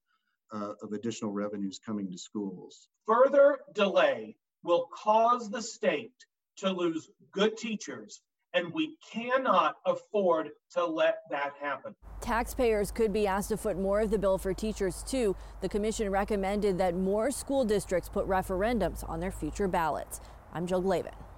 uh, 0.54 0.74
of 0.82 0.94
additional 0.94 1.32
revenues 1.32 1.80
coming 1.84 2.10
to 2.12 2.18
schools. 2.18 2.88
Further 3.08 3.60
delay 3.74 4.36
will 4.64 4.88
cause 4.94 5.50
the 5.50 5.62
state 5.62 6.14
to 6.58 6.72
lose 6.72 7.10
good 7.32 7.58
teachers, 7.58 8.22
and 8.54 8.72
we 8.72 8.96
cannot 9.12 9.76
afford 9.86 10.52
to 10.72 10.86
let 10.86 11.18
that 11.32 11.54
happen. 11.60 11.96
Taxpayers 12.22 12.92
could 12.92 13.12
be 13.12 13.28
asked 13.28 13.50
to 13.50 13.58
foot 13.58 13.78
more 13.78 14.00
of 14.00 14.12
the 14.12 14.20
bill 14.20 14.38
for 14.38 14.54
teachers, 14.54 15.04
too. 15.04 15.36
The 15.62 15.70
commission 15.70 16.10
recommended 16.10 16.78
that 16.78 16.96
more 16.96 17.32
school 17.32 17.66
districts 17.66 18.08
put 18.08 18.28
referendums 18.28 19.08
on 19.10 19.20
their 19.20 19.32
future 19.32 19.68
ballots. 19.68 20.22
I'm 20.54 20.68
Jill 20.68 20.84
Glavin. 20.84 21.33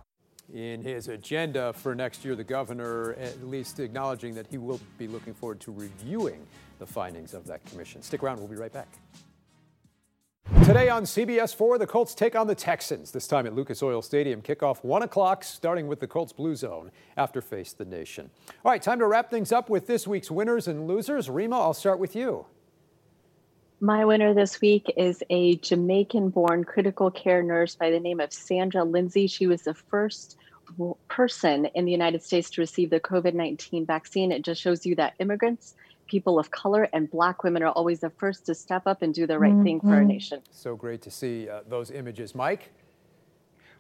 In 0.54 0.82
his 0.82 1.08
agenda 1.08 1.74
for 1.74 1.96
next 1.96 2.24
year, 2.24 2.36
the 2.36 2.44
governor 2.44 3.14
at 3.14 3.44
least 3.44 3.80
acknowledging 3.80 4.36
that 4.36 4.48
he 4.48 4.58
will 4.58 4.80
be 4.98 5.08
looking 5.08 5.34
forward 5.34 5.60
to 5.62 5.72
reviewing 5.72 6.46
the 6.80 6.86
findings 6.86 7.34
of 7.34 7.48
that 7.48 7.66
commission. 7.66 8.02
Stick 8.02 8.22
around, 8.22 8.38
we'll 8.38 8.48
be 8.48 8.56
right 8.56 8.72
back. 8.72 8.88
Today 10.64 10.90
on 10.90 11.04
CBS 11.04 11.56
4, 11.56 11.80
the 11.80 11.88
Colts 11.88 12.14
take 12.14 12.36
on 12.36 12.46
the 12.46 12.54
Texans, 12.54 13.12
this 13.12 13.28
time 13.28 13.48
at 13.48 13.56
Lucas 13.56 13.82
Oil 13.82 14.02
Stadium. 14.02 14.42
Kickoff 14.42 14.84
1 14.84 15.02
o'clock, 15.02 15.44
starting 15.44 15.88
with 15.88 16.00
the 16.00 16.08
Colts 16.08 16.32
Blue 16.32 16.56
Zone 16.56 16.92
after 17.18 17.42
Face 17.42 17.74
the 17.74 17.86
Nation. 17.86 18.30
All 18.64 18.72
right, 18.72 18.82
time 18.82 19.00
to 19.00 19.08
wrap 19.08 19.32
things 19.32 19.52
up 19.52 19.70
with 19.70 19.88
this 19.88 20.08
week's 20.08 20.30
winners 20.30 20.68
and 20.68 20.88
losers. 20.88 21.30
Rima, 21.30 21.60
I'll 21.60 21.74
start 21.74 21.98
with 21.98 22.16
you. 22.16 22.46
My 23.82 24.06
winner 24.06 24.34
this 24.34 24.62
week 24.62 24.92
is 24.96 25.22
a 25.30 25.58
Jamaican 25.58 26.30
born 26.30 26.64
critical 26.64 27.12
care 27.12 27.44
nurse 27.44 27.76
by 27.76 27.90
the 27.90 28.00
name 28.00 28.22
of 28.22 28.32
Sandra 28.32 28.84
Lindsay. 28.84 29.28
She 29.28 29.48
was 29.48 29.64
the 29.64 29.74
first 29.74 30.38
person 31.10 31.66
in 31.76 31.86
the 31.86 31.92
United 31.92 32.24
States 32.24 32.50
to 32.52 32.62
receive 32.62 32.90
the 32.90 33.02
COVID 33.02 33.34
19 33.34 33.86
vaccine. 33.86 34.32
It 34.32 34.44
just 34.44 34.62
shows 34.62 34.86
you 34.86 34.96
that 34.96 35.14
immigrants, 35.20 35.76
people 36.08 36.40
of 36.40 36.52
color, 36.52 36.88
and 36.94 37.12
Black 37.12 37.44
women 37.44 37.64
are 37.64 37.72
always 37.72 38.00
the 38.00 38.10
first 38.10 38.46
to 38.46 38.56
step 38.56 38.88
up 38.88 39.02
and 39.02 39.14
do 39.14 39.28
the 39.28 39.38
right 39.38 39.52
mm-hmm. 39.52 39.64
thing 39.64 39.80
for 39.82 39.90
our 39.90 40.00
mm-hmm. 40.00 40.08
nation. 40.08 40.42
So 40.52 40.76
great 40.76 41.02
to 41.04 41.12
see 41.12 41.50
uh, 41.50 41.62
those 41.68 41.92
images. 41.92 42.34
Mike? 42.34 42.72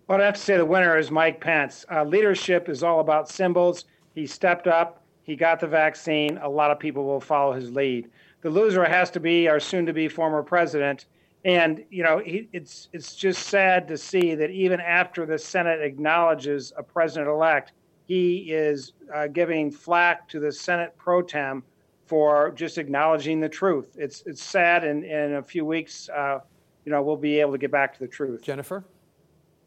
Well, 0.08 0.22
I 0.22 0.26
have 0.26 0.36
to 0.36 0.42
say 0.42 0.58
the 0.58 0.66
winner 0.66 0.98
is 0.98 1.10
Mike 1.10 1.40
Pence. 1.40 1.86
Uh, 1.92 2.04
leadership 2.04 2.68
is 2.70 2.84
all 2.84 3.00
about 3.00 3.30
symbols. 3.30 3.86
He 4.14 4.28
stepped 4.28 4.68
up, 4.68 5.02
he 5.24 5.36
got 5.36 5.60
the 5.60 5.68
vaccine. 5.68 6.38
A 6.38 6.50
lot 6.50 6.70
of 6.70 6.80
people 6.80 7.06
will 7.06 7.20
follow 7.20 7.54
his 7.54 7.72
lead. 7.72 8.10
The 8.46 8.52
loser 8.52 8.86
has 8.86 9.10
to 9.10 9.20
be 9.20 9.48
our 9.48 9.60
soon 9.60 9.88
to 9.88 9.94
be 9.94 10.08
former 10.08 10.44
president. 10.44 11.08
And 11.46 11.84
you 11.90 12.04
know, 12.04 12.20
he, 12.20 12.48
it's 12.54 12.90
it's 12.94 13.16
just 13.16 13.48
sad 13.48 13.88
to 13.88 13.98
see 13.98 14.36
that 14.36 14.52
even 14.52 14.80
after 14.80 15.26
the 15.26 15.40
Senate 15.40 15.82
acknowledges 15.82 16.72
a 16.78 16.84
president-elect, 16.84 17.72
he 18.06 18.52
is 18.52 18.94
uh, 19.12 19.26
giving 19.26 19.72
flack 19.72 20.30
to 20.30 20.40
the 20.40 20.52
Senate 20.52 20.96
pro 20.96 21.24
tem 21.24 21.64
for 22.06 22.52
just 22.52 22.78
acknowledging 22.78 23.40
the 23.40 23.50
truth. 23.50 23.96
It's 23.98 24.22
it's 24.28 24.44
sad, 24.44 24.84
and 24.84 25.04
in 25.04 25.34
a 25.38 25.42
few 25.42 25.66
weeks, 25.66 26.08
uh, 26.10 26.38
you 26.86 26.92
know, 26.92 27.02
we'll 27.02 27.18
be 27.18 27.40
able 27.40 27.54
to 27.54 27.58
get 27.58 27.72
back 27.72 27.96
to 27.96 28.00
the 28.00 28.08
truth. 28.08 28.44
Jennifer. 28.44 28.86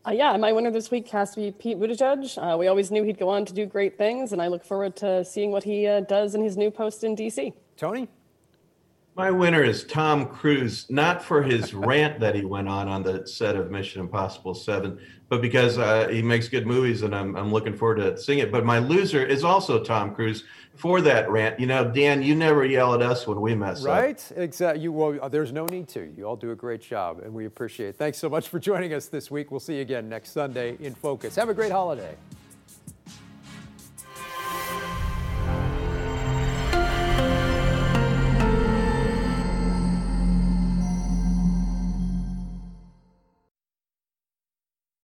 Uh, 0.07 0.13
yeah, 0.13 0.37
my 0.37 0.53
winner 0.53 0.71
this 0.71 0.93
week 0.93 1.09
has 1.09 1.33
to 1.33 1.41
be 1.41 1.51
Pete 1.51 1.81
Buttigieg. 1.81 2.39
Uh, 2.39 2.57
we 2.57 2.69
always 2.69 2.93
knew 2.93 3.03
he'd 3.03 3.19
go 3.19 3.29
on 3.29 3.45
to 3.45 3.53
do 3.53 3.67
great 3.67 3.99
things, 3.99 4.33
and 4.33 4.41
I 4.41 4.47
look 4.47 4.65
forward 4.65 4.95
to 4.99 5.25
seeing 5.25 5.51
what 5.51 5.65
he 5.65 5.89
uh, 5.89 6.03
does 6.03 6.37
in 6.37 6.45
his 6.45 6.57
new 6.57 6.71
post 6.71 7.03
in 7.03 7.17
D.C. 7.17 7.53
Tony. 7.77 8.09
My 9.19 9.33
winner 9.33 9.65
is 9.65 9.83
Tom 9.83 10.27
Cruise, 10.27 10.87
not 10.89 11.25
for 11.25 11.43
his 11.43 11.75
rant 11.75 12.21
that 12.21 12.37
he 12.37 12.45
went 12.45 12.69
on 12.69 12.87
on 12.87 13.03
the 13.03 13.27
set 13.27 13.57
of 13.57 13.69
Mission 13.69 14.01
Impossible 14.01 14.55
7, 14.55 14.97
but 15.29 15.43
because 15.43 15.77
uh, 15.77 16.07
he 16.07 16.23
makes 16.23 16.47
good 16.47 16.69
movies 16.69 17.03
and 17.03 17.13
I'm, 17.13 17.35
I'm 17.35 17.51
looking 17.53 17.77
forward 17.77 17.97
to 17.97 18.17
seeing 18.17 18.39
it. 18.39 18.53
But 18.53 18.65
my 18.65 18.79
loser 18.79 19.27
is 19.27 19.43
also 19.43 19.83
Tom 19.83 20.15
Cruise 20.15 20.45
for 20.77 21.01
that 21.01 21.29
rant. 21.29 21.59
You 21.59 21.67
know, 21.67 21.91
Dan, 21.91 22.23
you 22.23 22.37
never 22.37 22.65
yell 22.65 22.95
at 22.95 23.03
us 23.03 23.27
when 23.27 23.41
we 23.41 23.57
mess 23.57 23.83
right? 23.83 23.93
up. 23.97 24.03
Right? 24.05 24.33
Exactly. 24.37 24.85
You, 24.85 24.93
well, 24.93 25.29
there's 25.29 25.51
no 25.51 25.67
need 25.67 25.89
to. 25.89 26.15
You 26.17 26.25
all 26.25 26.37
do 26.37 26.53
a 26.53 26.57
great 26.57 26.81
job, 26.81 27.19
and 27.19 27.35
we 27.35 27.47
appreciate 27.47 27.89
it. 27.89 27.97
Thanks 27.97 28.19
so 28.19 28.29
much 28.29 28.49
for 28.49 28.61
joining 28.61 28.95
us 28.95 29.07
this 29.07 29.33
week. 29.33 29.51
We'll 29.51 29.59
see 29.59 29.75
you 29.75 29.83
again 29.83 30.09
next 30.09 30.31
Sunday 30.31 30.77
in 30.79 30.95
Focus. 30.95 31.35
Have 31.35 31.49
a 31.49 31.55
great 31.55 31.73
holiday. 31.73 32.15